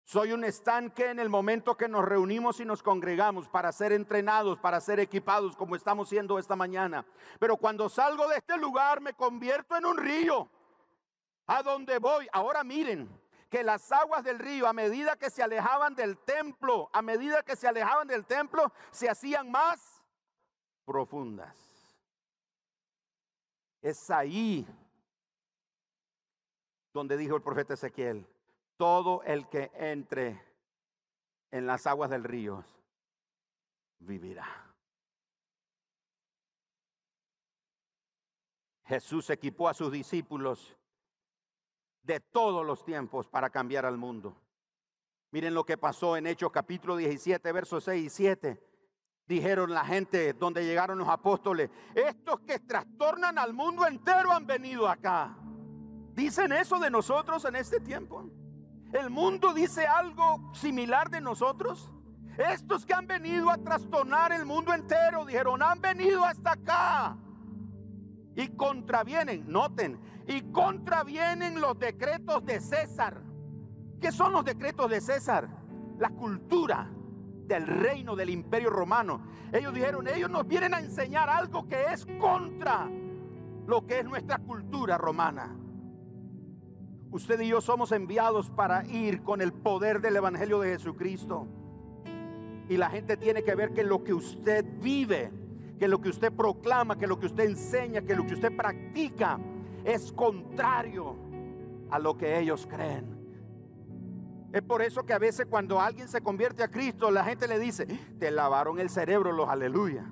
Soy 0.06 0.34
un 0.34 0.44
estanque 0.44 1.10
en 1.10 1.20
el 1.20 1.30
momento 1.30 1.78
que 1.78 1.88
nos 1.88 2.04
reunimos 2.04 2.60
y 2.60 2.66
nos 2.66 2.84
congregamos 2.84 3.48
para 3.48 3.72
ser 3.72 3.94
entrenados, 3.94 4.60
para 4.60 4.82
ser 4.82 5.00
equipados 5.00 5.56
como 5.56 5.76
estamos 5.76 6.10
siendo 6.10 6.38
esta 6.38 6.58
mañana. 6.58 7.06
Pero 7.40 7.56
cuando 7.56 7.88
salgo 7.88 8.28
de 8.28 8.38
este 8.38 8.58
lugar 8.58 9.00
me 9.00 9.14
convierto 9.14 9.78
en 9.78 9.86
un 9.86 9.98
río. 9.98 10.50
A 11.48 11.64
donde 11.64 12.00
voy, 12.00 12.28
ahora 12.32 12.64
miren 12.64 13.10
que 13.50 13.64
las 13.64 13.92
aguas 13.92 14.24
del 14.24 14.40
río 14.40 14.68
a 14.68 14.74
medida 14.74 15.16
que 15.16 15.30
se 15.30 15.44
alejaban 15.44 15.94
del 15.96 16.18
templo, 16.18 16.90
a 16.92 17.02
medida 17.02 17.44
que 17.44 17.56
se 17.56 17.68
alejaban 17.68 18.08
del 18.08 18.26
templo, 18.26 18.74
se 18.92 19.10
hacían 19.10 19.52
más 19.52 20.02
profundas. 20.86 21.63
Es 23.84 24.10
ahí 24.10 24.66
donde 26.94 27.18
dijo 27.18 27.36
el 27.36 27.42
profeta 27.42 27.74
Ezequiel, 27.74 28.26
todo 28.78 29.22
el 29.24 29.50
que 29.50 29.72
entre 29.76 30.42
en 31.52 31.68
las 31.68 31.86
aguas 31.86 32.10
del 32.10 32.24
río 32.24 32.64
vivirá. 34.00 34.48
Jesús 38.86 39.30
equipó 39.30 39.68
a 39.68 39.74
sus 39.74 39.92
discípulos 39.92 40.78
de 42.04 42.22
todos 42.22 42.66
los 42.66 42.86
tiempos 42.86 43.28
para 43.28 43.50
cambiar 43.50 43.86
al 43.86 43.98
mundo. 43.98 44.34
Miren 45.32 45.54
lo 45.54 45.66
que 45.66 45.78
pasó 45.78 46.16
en 46.16 46.28
Hechos 46.28 46.54
capítulo 46.54 46.96
17, 46.96 47.52
versos 47.52 47.84
6 47.84 48.06
y 48.06 48.10
7 48.10 48.73
dijeron 49.28 49.72
la 49.72 49.86
gente 49.86 50.34
donde 50.34 50.66
llegaron 50.66 50.98
los 50.98 51.08
apóstoles, 51.08 51.70
estos 51.96 52.40
que 52.42 52.60
trastornan 52.60 53.38
al 53.38 53.54
mundo 53.54 53.86
entero 53.88 54.32
han 54.32 54.46
venido 54.46 54.88
acá. 54.88 55.38
¿Dicen 56.14 56.52
eso 56.52 56.80
de 56.80 56.90
nosotros 56.90 57.44
en 57.46 57.56
este 57.56 57.80
tiempo? 57.80 58.30
¿El 58.92 59.10
mundo 59.10 59.54
dice 59.54 59.88
algo 59.88 60.52
similar 60.54 61.10
de 61.10 61.22
nosotros? 61.22 61.90
Estos 62.38 62.86
que 62.86 62.94
han 62.94 63.08
venido 63.08 63.50
a 63.50 63.58
trastornar 63.58 64.32
el 64.32 64.46
mundo 64.46 64.74
entero, 64.74 65.26
dijeron, 65.26 65.62
han 65.64 65.82
venido 65.82 66.24
hasta 66.24 66.52
acá. 66.52 67.18
Y 68.36 68.50
contravienen, 68.50 69.46
noten, 69.48 70.00
y 70.28 70.42
contravienen 70.52 71.60
los 71.62 71.78
decretos 71.78 72.46
de 72.46 72.60
César. 72.60 73.22
¿Qué 74.00 74.12
son 74.12 74.32
los 74.34 74.44
decretos 74.44 74.90
de 74.90 75.02
César? 75.02 75.48
La 75.98 76.10
cultura, 76.10 76.92
del 77.48 77.68
reino 77.68 78.16
del 78.16 78.30
imperio 78.30 78.70
romano. 78.70 79.22
Ellos 79.52 79.74
dijeron, 79.74 80.08
ellos 80.08 80.30
nos 80.30 80.48
vienen 80.48 80.74
a 80.74 80.80
enseñar 80.80 81.30
algo 81.30 81.68
que 81.68 81.86
es 81.94 82.06
contra 82.20 82.90
lo 83.68 83.86
que 83.86 84.00
es 84.00 84.06
nuestra 84.06 84.40
cultura 84.40 84.98
romana. 84.98 85.56
Usted 87.12 87.40
y 87.42 87.50
yo 87.50 87.62
somos 87.62 87.92
enviados 87.92 88.50
para 88.50 88.86
ir 88.88 89.22
con 89.22 89.42
el 89.42 89.54
poder 89.54 90.02
del 90.02 90.16
Evangelio 90.16 90.60
de 90.60 90.72
Jesucristo. 90.72 91.48
Y 92.70 92.78
la 92.78 92.90
gente 92.90 93.18
tiene 93.18 93.44
que 93.44 93.54
ver 93.54 93.74
que 93.74 93.84
lo 93.84 94.04
que 94.04 94.14
usted 94.14 94.66
vive, 94.82 95.32
que 95.78 95.88
lo 95.88 96.02
que 96.02 96.10
usted 96.10 96.34
proclama, 96.34 96.98
que 96.98 97.06
lo 97.06 97.20
que 97.20 97.28
usted 97.28 97.44
enseña, 97.44 98.02
que 98.02 98.16
lo 98.16 98.26
que 98.26 98.34
usted 98.34 98.56
practica 98.56 99.40
es 99.86 100.12
contrario 100.12 101.16
a 101.92 102.00
lo 102.00 102.18
que 102.18 102.40
ellos 102.40 102.66
creen. 102.68 103.23
Es 104.54 104.62
por 104.62 104.84
eso 104.84 105.04
que 105.04 105.14
a 105.14 105.18
veces 105.18 105.48
cuando 105.50 105.82
alguien 105.82 106.08
se 106.08 106.22
convierte 106.22 106.62
a 106.62 106.68
Cristo, 106.68 107.10
la 107.10 107.26
gente 107.26 107.48
le 107.48 107.58
dice, 107.58 107.88
te 108.20 108.30
lavaron 108.30 108.80
el 108.80 108.88
cerebro 108.88 109.32
los 109.32 109.50
aleluya. 109.50 110.06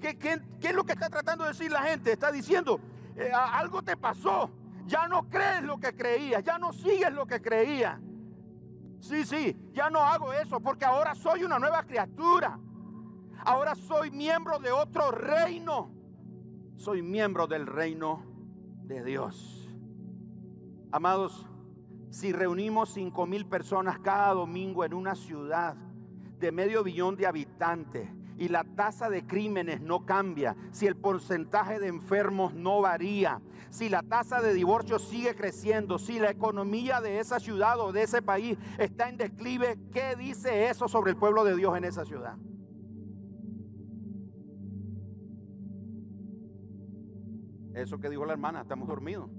¿Qué, 0.00 0.40
es 0.60 0.72
lo 0.72 0.84
que 0.84 0.92
está 0.92 1.10
tratando 1.10 1.42
de 1.42 1.50
decir 1.50 1.72
la 1.72 1.82
gente? 1.82 2.12
Está 2.12 2.30
diciendo, 2.30 2.78
eh, 3.16 3.32
algo 3.32 3.82
te 3.82 3.96
pasó, 3.96 4.52
ya 4.86 5.08
no 5.08 5.28
crees 5.28 5.64
lo 5.64 5.78
que 5.78 5.96
creías, 5.96 6.44
ya 6.44 6.58
no 6.58 6.72
sigues 6.72 7.12
lo 7.12 7.26
que 7.26 7.42
creías. 7.42 8.00
Sí, 9.00 9.24
sí, 9.24 9.56
ya 9.72 9.90
no 9.90 9.98
hago 9.98 10.32
eso 10.32 10.60
porque 10.60 10.84
ahora 10.84 11.16
soy 11.16 11.42
una 11.42 11.58
nueva 11.58 11.82
criatura. 11.82 12.56
Ahora 13.44 13.74
soy 13.74 14.12
miembro 14.12 14.60
de 14.60 14.70
otro 14.70 15.10
reino. 15.10 15.90
Soy 16.76 17.02
miembro 17.02 17.48
del 17.48 17.66
reino 17.66 18.24
de 18.84 19.02
Dios. 19.02 19.68
Amados, 20.92 21.48
si 22.10 22.32
reunimos 22.32 22.90
cinco 22.90 23.26
mil 23.26 23.46
personas 23.46 23.98
cada 23.98 24.32
domingo 24.34 24.84
en 24.84 24.94
una 24.94 25.14
ciudad 25.14 25.76
de 26.38 26.52
medio 26.52 26.82
billón 26.84 27.16
de 27.16 27.26
habitantes 27.26 28.08
y 28.38 28.48
la 28.48 28.64
tasa 28.64 29.08
de 29.08 29.26
crímenes 29.26 29.80
no 29.80 30.04
cambia, 30.04 30.56
si 30.70 30.86
el 30.86 30.96
porcentaje 30.96 31.80
de 31.80 31.88
enfermos 31.88 32.52
no 32.54 32.82
varía, 32.82 33.40
si 33.70 33.88
la 33.88 34.02
tasa 34.02 34.42
de 34.42 34.52
divorcio 34.52 34.98
sigue 34.98 35.34
creciendo, 35.34 35.98
si 35.98 36.18
la 36.18 36.30
economía 36.30 37.00
de 37.00 37.18
esa 37.18 37.40
ciudad 37.40 37.80
o 37.80 37.92
de 37.92 38.02
ese 38.02 38.20
país 38.20 38.58
está 38.78 39.08
en 39.08 39.16
declive, 39.16 39.78
¿qué 39.90 40.16
dice 40.16 40.68
eso 40.68 40.86
sobre 40.88 41.12
el 41.12 41.16
pueblo 41.16 41.44
de 41.44 41.56
Dios 41.56 41.76
en 41.76 41.84
esa 41.84 42.04
ciudad? 42.04 42.36
Eso 47.74 47.98
que 47.98 48.08
dijo 48.08 48.24
la 48.24 48.32
hermana, 48.32 48.62
estamos 48.62 48.88
dormidos. 48.88 49.30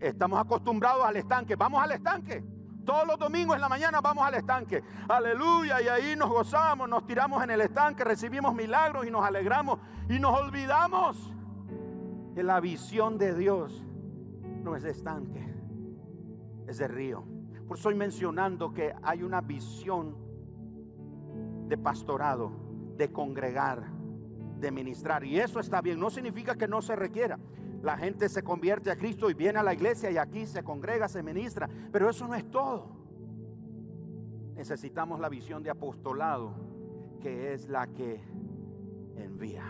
Estamos 0.00 0.40
acostumbrados 0.40 1.04
al 1.04 1.16
estanque. 1.16 1.56
Vamos 1.56 1.82
al 1.82 1.92
estanque. 1.92 2.44
Todos 2.84 3.06
los 3.06 3.18
domingos 3.18 3.54
en 3.56 3.62
la 3.62 3.68
mañana 3.68 4.00
vamos 4.00 4.24
al 4.24 4.34
estanque. 4.34 4.82
Aleluya. 5.08 5.80
Y 5.80 5.88
ahí 5.88 6.16
nos 6.16 6.28
gozamos, 6.28 6.88
nos 6.88 7.06
tiramos 7.06 7.42
en 7.42 7.50
el 7.50 7.60
estanque, 7.62 8.04
recibimos 8.04 8.54
milagros 8.54 9.06
y 9.06 9.10
nos 9.10 9.24
alegramos. 9.24 9.78
Y 10.08 10.18
nos 10.18 10.38
olvidamos 10.38 11.32
que 12.34 12.42
la 12.42 12.60
visión 12.60 13.16
de 13.16 13.34
Dios 13.34 13.84
no 14.62 14.76
es 14.76 14.82
de 14.82 14.90
estanque, 14.90 15.46
es 16.66 16.78
de 16.78 16.88
río. 16.88 17.24
Por 17.66 17.78
eso 17.78 17.88
estoy 17.88 17.94
mencionando 17.94 18.74
que 18.74 18.94
hay 19.02 19.22
una 19.22 19.40
visión 19.40 20.16
de 21.68 21.78
pastorado, 21.78 22.52
de 22.96 23.10
congregar, 23.10 23.84
de 24.60 24.70
ministrar. 24.70 25.24
Y 25.24 25.38
eso 25.38 25.58
está 25.58 25.80
bien. 25.80 25.98
No 25.98 26.10
significa 26.10 26.56
que 26.56 26.68
no 26.68 26.82
se 26.82 26.94
requiera 26.96 27.38
la 27.84 27.98
gente 27.98 28.30
se 28.30 28.42
convierte 28.42 28.90
a 28.90 28.96
Cristo 28.96 29.28
y 29.28 29.34
viene 29.34 29.58
a 29.58 29.62
la 29.62 29.74
iglesia 29.74 30.10
y 30.10 30.16
aquí 30.16 30.46
se 30.46 30.64
congrega, 30.64 31.06
se 31.06 31.22
ministra. 31.22 31.68
Pero 31.92 32.08
eso 32.08 32.26
no 32.26 32.34
es 32.34 32.50
todo. 32.50 32.88
Necesitamos 34.54 35.20
la 35.20 35.28
visión 35.28 35.62
de 35.62 35.68
apostolado, 35.68 36.54
que 37.20 37.52
es 37.52 37.68
la 37.68 37.86
que 37.88 38.22
envía. 39.16 39.64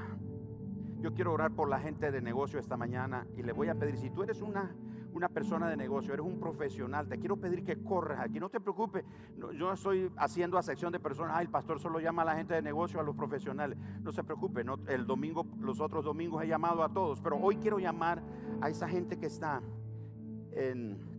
Yo 1.01 1.13
quiero 1.13 1.33
orar 1.33 1.51
por 1.51 1.69
la 1.69 1.81
gente 1.81 2.13
de 2.13 2.23
negocio 2.23 2.61
esta 2.61 2.77
mañana 2.77 3.27
y 3.37 3.43
le 3.43 3.53
voy 3.53 3.69
a 3.69 3.75
pedir, 3.75 3.97
si 3.97 4.11
tú 4.11 4.23
eres 4.23 4.41
una 4.43 4.75
una 5.15 5.29
persona 5.29 5.71
de 5.71 5.77
negocio, 5.77 6.13
eres 6.13 6.27
un 6.27 6.39
profesional, 6.39 7.09
te 7.09 7.19
quiero 7.19 7.37
pedir 7.37 7.65
que 7.65 7.83
corras 7.83 8.21
aquí, 8.21 8.41
no 8.41 8.51
te 8.51 8.61
preocupes, 8.61 9.05
yo 9.57 9.73
estoy 9.73 10.11
haciendo 10.17 10.59
a 10.59 10.63
sección 10.63 10.93
de 10.93 10.99
personas, 10.99 11.41
el 11.41 11.49
pastor 11.49 11.79
solo 11.79 12.01
llama 12.01 12.23
a 12.23 12.25
la 12.27 12.37
gente 12.37 12.53
de 12.53 12.63
negocio, 12.63 12.99
a 12.99 13.03
los 13.05 13.15
profesionales, 13.15 13.79
no 14.03 14.13
se 14.13 14.25
preocupe, 14.25 14.65
no, 14.65 14.79
el 14.89 15.07
domingo, 15.07 15.47
los 15.61 15.81
otros 15.81 16.05
domingos 16.05 16.43
he 16.43 16.49
llamado 16.49 16.83
a 16.83 16.89
todos, 16.89 17.21
pero 17.21 17.37
hoy 17.37 17.57
quiero 17.57 17.79
llamar 17.79 18.23
a 18.61 18.69
esa 18.69 18.89
gente 18.89 19.17
que 19.17 19.27
está 19.27 19.63
en 20.51 21.14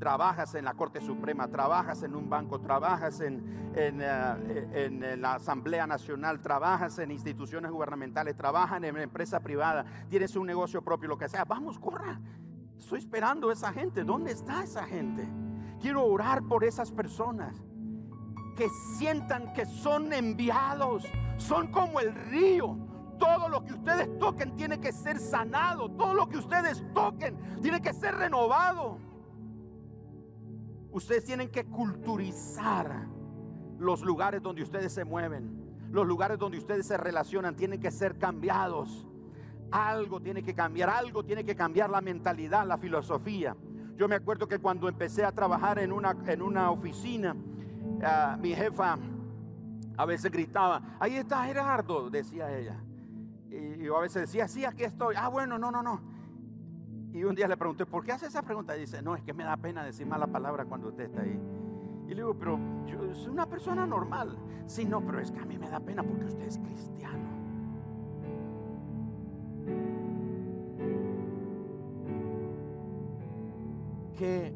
trabajas 0.00 0.54
en 0.54 0.64
la 0.64 0.74
Corte 0.74 1.00
Suprema, 1.00 1.46
trabajas 1.46 2.02
en 2.02 2.16
un 2.16 2.28
banco, 2.28 2.58
trabajas 2.58 3.20
en, 3.20 3.72
en, 3.76 4.00
eh, 4.00 5.16
la 5.18 5.34
Asamblea 5.34 5.86
Nacional, 5.86 6.40
trabajas 6.40 6.98
en 6.98 7.10
instituciones 7.10 7.70
gubernamentales, 7.70 8.34
trabajas 8.34 8.82
en 8.82 8.96
empresa 8.96 9.40
privada, 9.40 9.84
tienes 10.08 10.34
un 10.34 10.46
negocio 10.46 10.82
propio, 10.82 11.10
lo 11.10 11.18
que 11.18 11.28
sea. 11.28 11.44
Vamos, 11.44 11.78
corra. 11.78 12.18
Estoy 12.78 12.98
esperando 12.98 13.50
a 13.50 13.52
esa 13.52 13.72
gente. 13.72 14.02
¿Dónde 14.02 14.32
está 14.32 14.64
esa 14.64 14.84
gente? 14.84 15.28
Quiero 15.80 16.04
orar 16.06 16.42
por 16.44 16.64
esas 16.64 16.90
personas 16.90 17.62
que 18.56 18.68
sientan 18.96 19.52
que 19.52 19.66
son 19.66 20.12
enviados, 20.14 21.04
son 21.36 21.70
como 21.70 22.00
el 22.00 22.14
río. 22.14 22.76
Todo 23.18 23.50
lo 23.50 23.62
que 23.62 23.74
ustedes 23.74 24.18
toquen 24.18 24.56
tiene 24.56 24.80
que 24.80 24.92
ser 24.92 25.18
sanado, 25.18 25.90
todo 25.90 26.14
lo 26.14 26.26
que 26.26 26.38
ustedes 26.38 26.82
toquen 26.94 27.38
tiene 27.60 27.82
que 27.82 27.92
ser 27.92 28.14
renovado. 28.14 29.09
Ustedes 30.92 31.24
tienen 31.24 31.50
que 31.50 31.64
culturizar 31.64 33.06
los 33.78 34.02
lugares 34.02 34.42
donde 34.42 34.62
ustedes 34.62 34.92
se 34.92 35.04
mueven, 35.04 35.88
los 35.90 36.06
lugares 36.06 36.38
donde 36.38 36.58
ustedes 36.58 36.86
se 36.86 36.96
relacionan, 36.96 37.56
tienen 37.56 37.80
que 37.80 37.90
ser 37.90 38.18
cambiados. 38.18 39.06
Algo 39.70 40.20
tiene 40.20 40.42
que 40.42 40.54
cambiar, 40.54 40.90
algo 40.90 41.24
tiene 41.24 41.44
que 41.44 41.54
cambiar 41.54 41.90
la 41.90 42.00
mentalidad, 42.00 42.66
la 42.66 42.76
filosofía. 42.76 43.56
Yo 43.96 44.08
me 44.08 44.16
acuerdo 44.16 44.48
que 44.48 44.58
cuando 44.58 44.88
empecé 44.88 45.24
a 45.24 45.32
trabajar 45.32 45.78
en 45.78 45.92
una, 45.92 46.16
en 46.26 46.42
una 46.42 46.70
oficina, 46.70 47.36
ah, 48.02 48.36
mi 48.40 48.54
jefa 48.54 48.98
a 49.96 50.06
veces 50.06 50.32
gritaba, 50.32 50.96
ahí 50.98 51.16
está 51.16 51.44
Gerardo, 51.44 52.10
decía 52.10 52.56
ella. 52.56 52.82
Y 53.50 53.84
yo 53.84 53.96
a 53.96 54.00
veces 54.00 54.22
decía, 54.22 54.48
sí, 54.48 54.64
aquí 54.64 54.84
estoy. 54.84 55.14
Ah, 55.18 55.28
bueno, 55.28 55.58
no, 55.58 55.70
no, 55.70 55.82
no. 55.82 56.00
Y 57.12 57.24
un 57.24 57.34
día 57.34 57.48
le 57.48 57.56
pregunté, 57.56 57.86
¿por 57.86 58.04
qué 58.04 58.12
hace 58.12 58.26
esa 58.26 58.42
pregunta? 58.42 58.76
Y 58.76 58.80
dice, 58.80 59.02
no, 59.02 59.16
es 59.16 59.22
que 59.22 59.32
me 59.32 59.44
da 59.44 59.56
pena 59.56 59.84
decir 59.84 60.06
mala 60.06 60.26
palabra 60.26 60.64
cuando 60.64 60.88
usted 60.88 61.04
está 61.04 61.22
ahí. 61.22 61.38
Y 62.06 62.10
le 62.10 62.16
digo, 62.16 62.34
pero 62.34 62.58
yo 62.86 63.14
soy 63.14 63.32
una 63.32 63.46
persona 63.46 63.86
normal. 63.86 64.36
Sí, 64.66 64.84
no, 64.84 65.00
pero 65.00 65.20
es 65.20 65.30
que 65.30 65.40
a 65.40 65.44
mí 65.44 65.58
me 65.58 65.68
da 65.68 65.80
pena 65.80 66.02
porque 66.02 66.26
usted 66.26 66.44
es 66.44 66.58
cristiano. 66.58 67.28
Que 74.16 74.54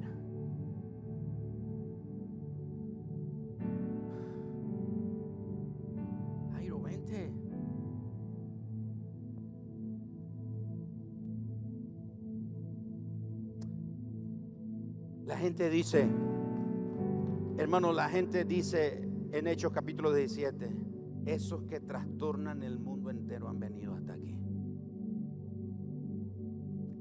gente 15.45 15.68
dice, 15.68 16.09
hermano, 17.59 17.92
la 17.92 18.09
gente 18.09 18.47
dice 18.47 19.07
en 19.30 19.47
Hechos 19.47 19.72
capítulo 19.72 20.11
17, 20.11 20.70
esos 21.26 21.64
que 21.64 21.80
trastornan 21.80 22.62
el 22.62 22.78
mundo 22.78 23.11
entero 23.11 23.51
han 23.51 23.61
venido 23.61 23.92
hasta 23.95 24.14
aquí. 24.14 24.34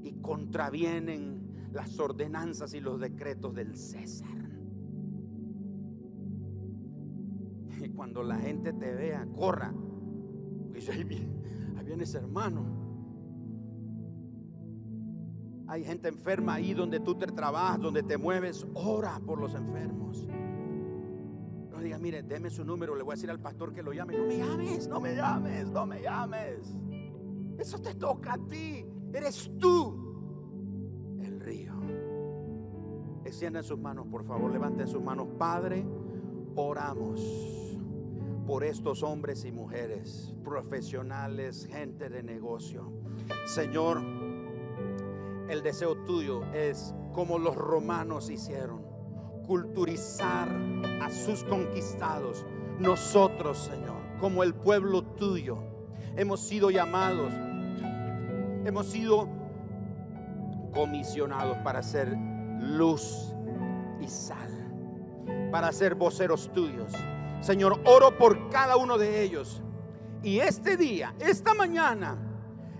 Y 0.02 0.12
contravienen 0.20 1.70
las 1.72 1.98
ordenanzas 1.98 2.74
y 2.74 2.80
los 2.80 3.00
decretos 3.00 3.54
del 3.54 3.74
César. 3.78 4.28
Y 7.82 7.88
cuando 7.88 8.22
la 8.22 8.36
gente 8.36 8.74
te 8.74 8.94
vea, 8.94 9.26
corra. 9.34 9.72
Dice, 10.70 10.92
ahí 10.92 11.04
viene 11.04 12.02
ese 12.02 12.18
hermano. 12.18 12.83
Hay 15.66 15.84
gente 15.84 16.08
enferma 16.08 16.54
ahí 16.54 16.74
donde 16.74 17.00
tú 17.00 17.14
te 17.14 17.26
trabajas, 17.26 17.80
donde 17.80 18.02
te 18.02 18.18
mueves. 18.18 18.66
Ora 18.74 19.20
por 19.24 19.40
los 19.40 19.54
enfermos. 19.54 20.26
No 21.70 21.80
diga, 21.80 21.98
mire, 21.98 22.22
deme 22.22 22.50
su 22.50 22.64
número, 22.64 22.94
le 22.94 23.02
voy 23.02 23.12
a 23.12 23.16
decir 23.16 23.30
al 23.30 23.40
pastor 23.40 23.72
que 23.72 23.82
lo 23.82 23.92
llame. 23.92 24.16
No 24.16 24.26
me 24.26 24.36
llames, 24.38 24.88
no 24.88 25.00
me 25.00 25.14
llames, 25.14 25.70
no 25.70 25.86
me 25.86 26.02
llames. 26.02 26.76
Eso 27.58 27.80
te 27.80 27.94
toca 27.94 28.34
a 28.34 28.38
ti. 28.38 28.86
Eres 29.12 29.50
tú 29.58 31.18
el 31.22 31.40
río. 31.40 31.72
Extiendan 33.24 33.64
sus 33.64 33.78
manos, 33.78 34.06
por 34.06 34.24
favor. 34.24 34.52
Levanten 34.52 34.86
sus 34.86 35.02
manos. 35.02 35.28
Padre, 35.38 35.86
oramos 36.56 37.20
por 38.46 38.64
estos 38.64 39.02
hombres 39.02 39.44
y 39.44 39.52
mujeres, 39.52 40.34
profesionales, 40.44 41.66
gente 41.70 42.10
de 42.10 42.22
negocio. 42.22 42.92
Señor, 43.46 44.02
el 45.48 45.62
deseo 45.62 45.96
tuyo 46.04 46.42
es 46.52 46.94
como 47.12 47.38
los 47.38 47.54
romanos 47.54 48.30
hicieron, 48.30 48.82
culturizar 49.46 50.48
a 51.02 51.10
sus 51.10 51.44
conquistados. 51.44 52.44
Nosotros, 52.78 53.58
Señor, 53.58 53.96
como 54.20 54.42
el 54.42 54.54
pueblo 54.54 55.02
tuyo, 55.02 55.58
hemos 56.16 56.40
sido 56.40 56.70
llamados, 56.70 57.32
hemos 58.64 58.86
sido 58.86 59.28
comisionados 60.72 61.56
para 61.58 61.82
ser 61.82 62.16
luz 62.60 63.34
y 64.00 64.08
sal, 64.08 64.50
para 65.52 65.72
ser 65.72 65.94
voceros 65.94 66.52
tuyos. 66.52 66.92
Señor, 67.40 67.80
oro 67.84 68.16
por 68.16 68.48
cada 68.48 68.76
uno 68.76 68.98
de 68.98 69.22
ellos. 69.22 69.62
Y 70.22 70.38
este 70.38 70.78
día, 70.78 71.14
esta 71.20 71.52
mañana, 71.52 72.16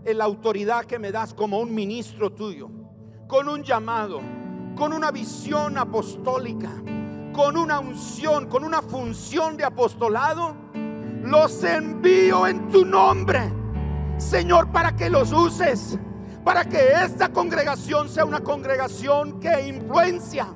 en 0.05 0.19
la 0.19 0.25
autoridad 0.25 0.85
que 0.85 0.99
me 0.99 1.11
das 1.11 1.33
como 1.33 1.59
un 1.59 1.75
ministro 1.75 2.31
tuyo, 2.31 2.71
con 3.27 3.49
un 3.49 3.63
llamado, 3.63 4.21
con 4.77 4.93
una 4.93 5.11
visión 5.11 5.79
apostólica, 5.79 6.71
con 7.33 7.57
una 7.57 7.81
unción, 7.81 8.47
con 8.49 8.65
una 8.65 8.83
función 8.83 9.57
de 9.57 9.65
apostolado, 9.65 10.55
los 11.23 11.65
envío 11.65 12.47
en 12.47 12.69
tu 12.69 12.85
nombre, 12.85 13.51
Señor, 14.19 14.71
para 14.71 14.95
que 14.95 15.09
los 15.09 15.33
uses, 15.33 15.99
para 16.45 16.65
que 16.67 16.93
esta 17.03 17.31
congregación 17.31 18.09
sea 18.09 18.25
una 18.25 18.41
congregación 18.41 19.41
que 19.41 19.67
influencia. 19.67 20.49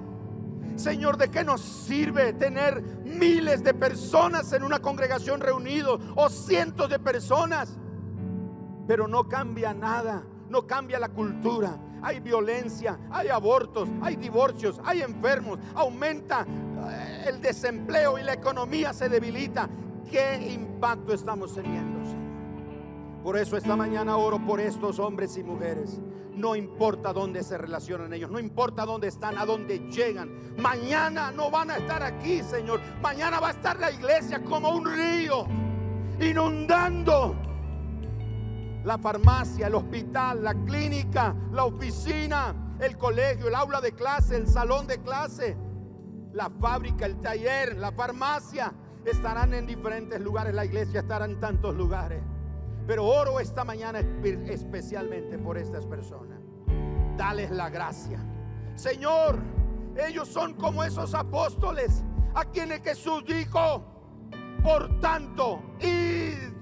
Señor, 0.77 1.17
¿de 1.17 1.29
qué 1.29 1.43
nos 1.43 1.61
sirve 1.61 2.35
tener 2.35 2.83
miles 3.05 3.65
de 3.65 3.75
personas 3.75 4.53
en 4.53 4.63
una 4.63 4.79
congregación 4.79 5.41
reunidos 5.41 6.01
o 6.15 6.29
cientos 6.29 6.89
de 6.89 6.99
personas? 7.01 7.77
Pero 8.89 9.07
no 9.07 9.29
cambia 9.29 9.75
nada, 9.75 10.25
no 10.49 10.67
cambia 10.67 10.99
la 10.99 11.11
cultura. 11.11 11.79
Hay 12.01 12.21
violencia, 12.21 12.99
hay 13.11 13.29
abortos, 13.29 13.87
hay 14.01 14.17
divorcios, 14.17 14.81
hay 14.83 15.03
enfermos, 15.03 15.59
aumenta 15.75 16.47
eh, 16.91 17.25
el 17.27 17.41
desempleo 17.43 18.19
y 18.19 18.23
la 18.23 18.33
economía 18.33 18.95
se 18.95 19.11
debilita. 19.11 19.69
¿Qué 20.11 20.53
impacto 20.55 21.13
estamos 21.13 21.55
teniendo, 21.55 22.03
Señor? 22.03 23.23
Por 23.23 23.37
eso 23.37 23.59
esta 23.59 23.77
mañana 23.77 24.17
oro 24.17 24.39
por 24.39 24.59
estos 24.59 24.99
hombres 24.99 25.37
y 25.37 25.43
mujeres. 25.45 26.01
No 26.35 26.57
importa 26.57 27.13
dónde 27.13 27.43
se 27.43 27.59
relacionan 27.59 28.15
ellos, 28.15 28.31
no 28.31 28.39
importa 28.39 28.87
dónde 28.87 29.09
están, 29.09 29.37
a 29.37 29.45
dónde 29.45 29.81
llegan. 29.91 30.31
Mañana 30.57 31.31
no 31.31 31.51
van 31.51 31.73
a 31.73 31.77
estar 31.77 32.03
aquí, 32.03 32.43
Señor. 32.43 32.81
Mañana 33.03 33.39
va 33.39 33.49
a 33.49 33.51
estar 33.51 33.79
la 33.79 33.91
iglesia 33.91 34.43
como 34.43 34.71
un 34.71 34.87
río, 34.87 35.45
inundando 36.21 37.48
la 38.89 38.97
farmacia, 38.97 39.67
el 39.67 39.75
hospital, 39.75 40.43
la 40.43 40.55
clínica, 40.65 41.37
la 41.53 41.67
oficina, 41.67 42.75
el 42.81 42.97
colegio, 42.97 43.49
el 43.49 43.55
aula 43.55 43.83
de 43.83 43.93
clase, 43.93 44.35
el 44.35 44.49
salón 44.49 44.87
de 44.87 45.03
clase, 45.03 45.59
la 46.33 46.49
fábrica, 46.49 47.05
el 47.05 47.21
taller, 47.21 47.77
la 47.77 47.93
farmacia, 47.93 48.73
estarán 49.05 49.53
en 49.53 49.67
diferentes 49.67 50.19
lugares, 50.23 50.55
la 50.55 50.65
iglesia 50.65 51.01
estará 51.01 51.27
en 51.27 51.39
tantos 51.39 51.77
lugares. 51.77 52.23
Pero 52.87 53.05
oro 53.05 53.41
esta 53.41 53.63
mañana 53.63 54.01
especialmente 54.47 55.37
por 55.37 55.59
estas 55.59 55.85
personas. 55.85 56.41
Dales 57.19 57.51
la 57.51 57.69
gracia. 57.69 58.25
Señor, 58.75 59.39
ellos 59.99 60.29
son 60.29 60.55
como 60.55 60.83
esos 60.83 61.13
apóstoles 61.13 62.05
a 62.35 62.47
quienes 62.47 62.81
Jesús 62.81 63.23
dijo, 63.27 63.85
por 64.63 64.99
tanto, 65.01 65.61
id 65.79 66.58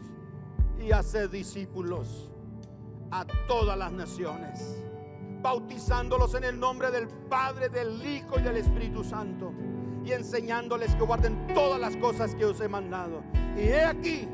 y 0.86 0.92
hacer 0.92 1.28
discípulos 1.28 2.30
a 3.10 3.26
todas 3.48 3.76
las 3.76 3.90
naciones, 3.90 4.84
bautizándolos 5.42 6.34
en 6.34 6.44
el 6.44 6.60
nombre 6.60 6.92
del 6.92 7.08
Padre, 7.08 7.68
del 7.68 8.04
Hijo 8.06 8.38
y 8.38 8.42
del 8.42 8.58
Espíritu 8.58 9.02
Santo, 9.02 9.52
y 10.04 10.12
enseñándoles 10.12 10.94
que 10.94 11.02
guarden 11.02 11.48
todas 11.54 11.80
las 11.80 11.96
cosas 11.96 12.36
que 12.36 12.44
os 12.44 12.60
he 12.60 12.68
mandado. 12.68 13.24
Y 13.56 13.62
he 13.62 13.84
aquí, 13.84 14.28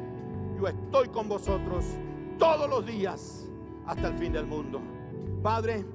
yo 0.58 0.68
estoy 0.68 1.08
con 1.08 1.26
vosotros 1.26 1.86
todos 2.38 2.68
los 2.68 2.84
días 2.84 3.48
hasta 3.86 4.08
el 4.08 4.18
fin 4.18 4.34
del 4.34 4.46
mundo. 4.46 4.82
Padre, 5.42 5.86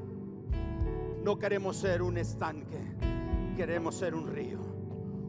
no 1.23 1.37
queremos 1.37 1.77
ser 1.77 2.01
un 2.01 2.17
estanque, 2.17 2.81
queremos 3.55 3.93
ser 3.93 4.15
un 4.15 4.27
río, 4.27 4.59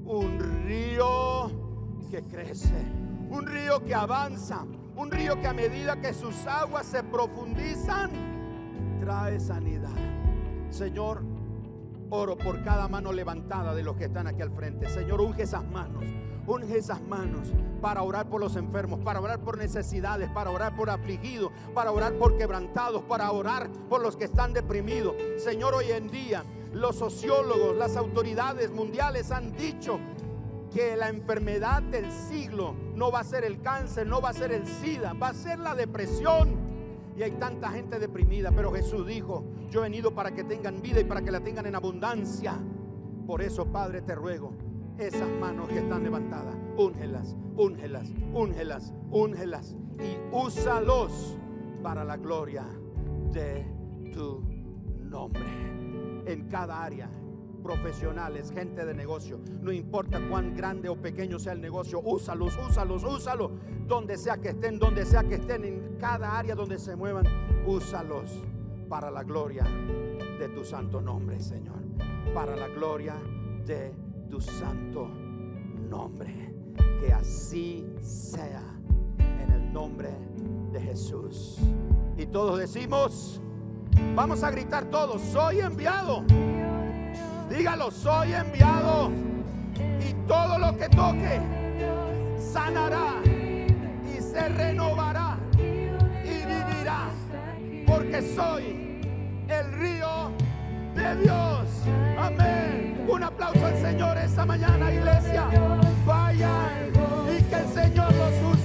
un 0.06 0.38
río 0.64 1.50
que 2.10 2.22
crece, 2.22 2.82
un 3.28 3.46
río 3.46 3.84
que 3.84 3.94
avanza, 3.94 4.64
un 4.98 5.12
río 5.12 5.40
que 5.40 5.46
a 5.46 5.54
medida 5.54 6.00
que 6.00 6.12
sus 6.12 6.44
aguas 6.46 6.84
se 6.84 7.04
profundizan, 7.04 8.10
trae 9.00 9.38
sanidad. 9.38 9.94
Señor, 10.70 11.22
oro 12.10 12.36
por 12.36 12.64
cada 12.64 12.88
mano 12.88 13.12
levantada 13.12 13.74
de 13.76 13.84
los 13.84 13.96
que 13.96 14.06
están 14.06 14.26
aquí 14.26 14.42
al 14.42 14.50
frente. 14.50 14.88
Señor, 14.88 15.20
unge 15.20 15.44
esas 15.44 15.64
manos. 15.64 16.04
Unge 16.48 16.78
esas 16.78 17.00
manos 17.02 17.52
para 17.80 18.02
orar 18.02 18.28
por 18.28 18.40
los 18.40 18.56
enfermos, 18.56 18.98
para 19.00 19.20
orar 19.20 19.38
por 19.38 19.56
necesidades, 19.56 20.30
para 20.30 20.50
orar 20.50 20.74
por 20.74 20.90
afligidos, 20.90 21.52
para 21.74 21.92
orar 21.92 22.14
por 22.14 22.36
quebrantados, 22.36 23.02
para 23.02 23.30
orar 23.30 23.70
por 23.88 24.02
los 24.02 24.16
que 24.16 24.24
están 24.24 24.52
deprimidos. 24.52 25.14
Señor, 25.36 25.74
hoy 25.74 25.92
en 25.92 26.08
día 26.08 26.42
Los 26.72 26.96
sociólogos, 26.96 27.76
las 27.76 27.96
autoridades 27.96 28.70
mundiales 28.70 29.30
han 29.30 29.52
dicho 29.56 29.98
que 30.78 30.96
la 30.96 31.08
enfermedad 31.08 31.82
del 31.82 32.08
siglo 32.12 32.72
no 32.94 33.10
va 33.10 33.18
a 33.18 33.24
ser 33.24 33.44
el 33.44 33.60
cáncer, 33.60 34.06
no 34.06 34.20
va 34.20 34.28
a 34.28 34.32
ser 34.32 34.52
el 34.52 34.64
SIDA, 34.64 35.12
va 35.12 35.30
a 35.30 35.34
ser 35.34 35.58
la 35.58 35.74
depresión. 35.74 36.56
Y 37.16 37.22
hay 37.24 37.32
tanta 37.32 37.70
gente 37.70 37.98
deprimida, 37.98 38.52
pero 38.52 38.70
Jesús 38.70 39.04
dijo, 39.04 39.42
yo 39.72 39.80
he 39.80 39.82
venido 39.82 40.14
para 40.14 40.30
que 40.30 40.44
tengan 40.44 40.80
vida 40.80 41.00
y 41.00 41.04
para 41.04 41.20
que 41.20 41.32
la 41.32 41.40
tengan 41.40 41.66
en 41.66 41.74
abundancia. 41.74 42.56
Por 43.26 43.42
eso, 43.42 43.66
Padre, 43.66 44.02
te 44.02 44.14
ruego, 44.14 44.52
esas 44.98 45.28
manos 45.40 45.68
que 45.68 45.80
están 45.80 46.04
levantadas, 46.04 46.54
úngelas, 46.76 47.34
úngelas, 47.56 48.12
úngelas, 48.32 48.94
úngelas 49.10 49.74
y 49.98 50.16
úsalos 50.32 51.36
para 51.82 52.04
la 52.04 52.16
gloria 52.18 52.64
de 53.32 53.66
tu 54.14 54.44
nombre 55.02 55.42
en 56.24 56.46
cada 56.48 56.84
área 56.84 57.10
profesionales, 57.68 58.50
gente 58.50 58.86
de 58.86 58.94
negocio. 58.94 59.38
No 59.60 59.70
importa 59.70 60.18
cuán 60.30 60.56
grande 60.56 60.88
o 60.88 60.96
pequeño 60.96 61.38
sea 61.38 61.52
el 61.52 61.60
negocio, 61.60 62.00
úsalos, 62.00 62.58
úsalos, 62.66 63.04
úsalos. 63.04 63.50
Donde 63.86 64.16
sea 64.16 64.38
que 64.38 64.48
estén, 64.48 64.78
donde 64.78 65.04
sea 65.04 65.22
que 65.22 65.34
estén, 65.34 65.66
en 65.66 65.96
cada 66.00 66.38
área 66.38 66.54
donde 66.54 66.78
se 66.78 66.96
muevan, 66.96 67.26
úsalos 67.66 68.42
para 68.88 69.10
la 69.10 69.22
gloria 69.22 69.64
de 70.38 70.48
tu 70.48 70.64
santo 70.64 71.02
nombre, 71.02 71.38
Señor. 71.40 71.76
Para 72.32 72.56
la 72.56 72.68
gloria 72.68 73.16
de 73.66 73.92
tu 74.30 74.40
santo 74.40 75.06
nombre. 75.90 76.54
Que 77.02 77.12
así 77.12 77.86
sea 78.00 78.64
en 79.18 79.50
el 79.52 79.70
nombre 79.74 80.08
de 80.72 80.80
Jesús. 80.80 81.58
Y 82.16 82.24
todos 82.24 82.58
decimos, 82.58 83.42
vamos 84.16 84.42
a 84.42 84.50
gritar 84.50 84.86
todos, 84.86 85.20
soy 85.20 85.60
enviado. 85.60 86.24
Dígalo, 87.48 87.90
soy 87.90 88.34
enviado 88.34 89.10
y 90.00 90.12
todo 90.26 90.58
lo 90.58 90.76
que 90.76 90.88
toque 90.88 91.40
sanará 92.38 93.14
y 93.24 94.20
se 94.20 94.48
renovará 94.50 95.38
y 95.56 96.44
vivirá 96.46 97.08
porque 97.86 98.22
soy 98.34 99.00
el 99.48 99.72
río 99.72 100.30
de 100.94 101.16
Dios. 101.22 101.68
Amén. 102.18 103.06
Un 103.08 103.22
aplauso 103.22 103.64
al 103.64 103.76
Señor 103.78 104.18
esta 104.18 104.44
mañana, 104.44 104.92
iglesia. 104.92 105.48
Vayan 106.06 106.92
y 107.34 107.42
que 107.44 107.54
el 107.54 107.68
Señor 107.68 108.12
los 108.14 108.57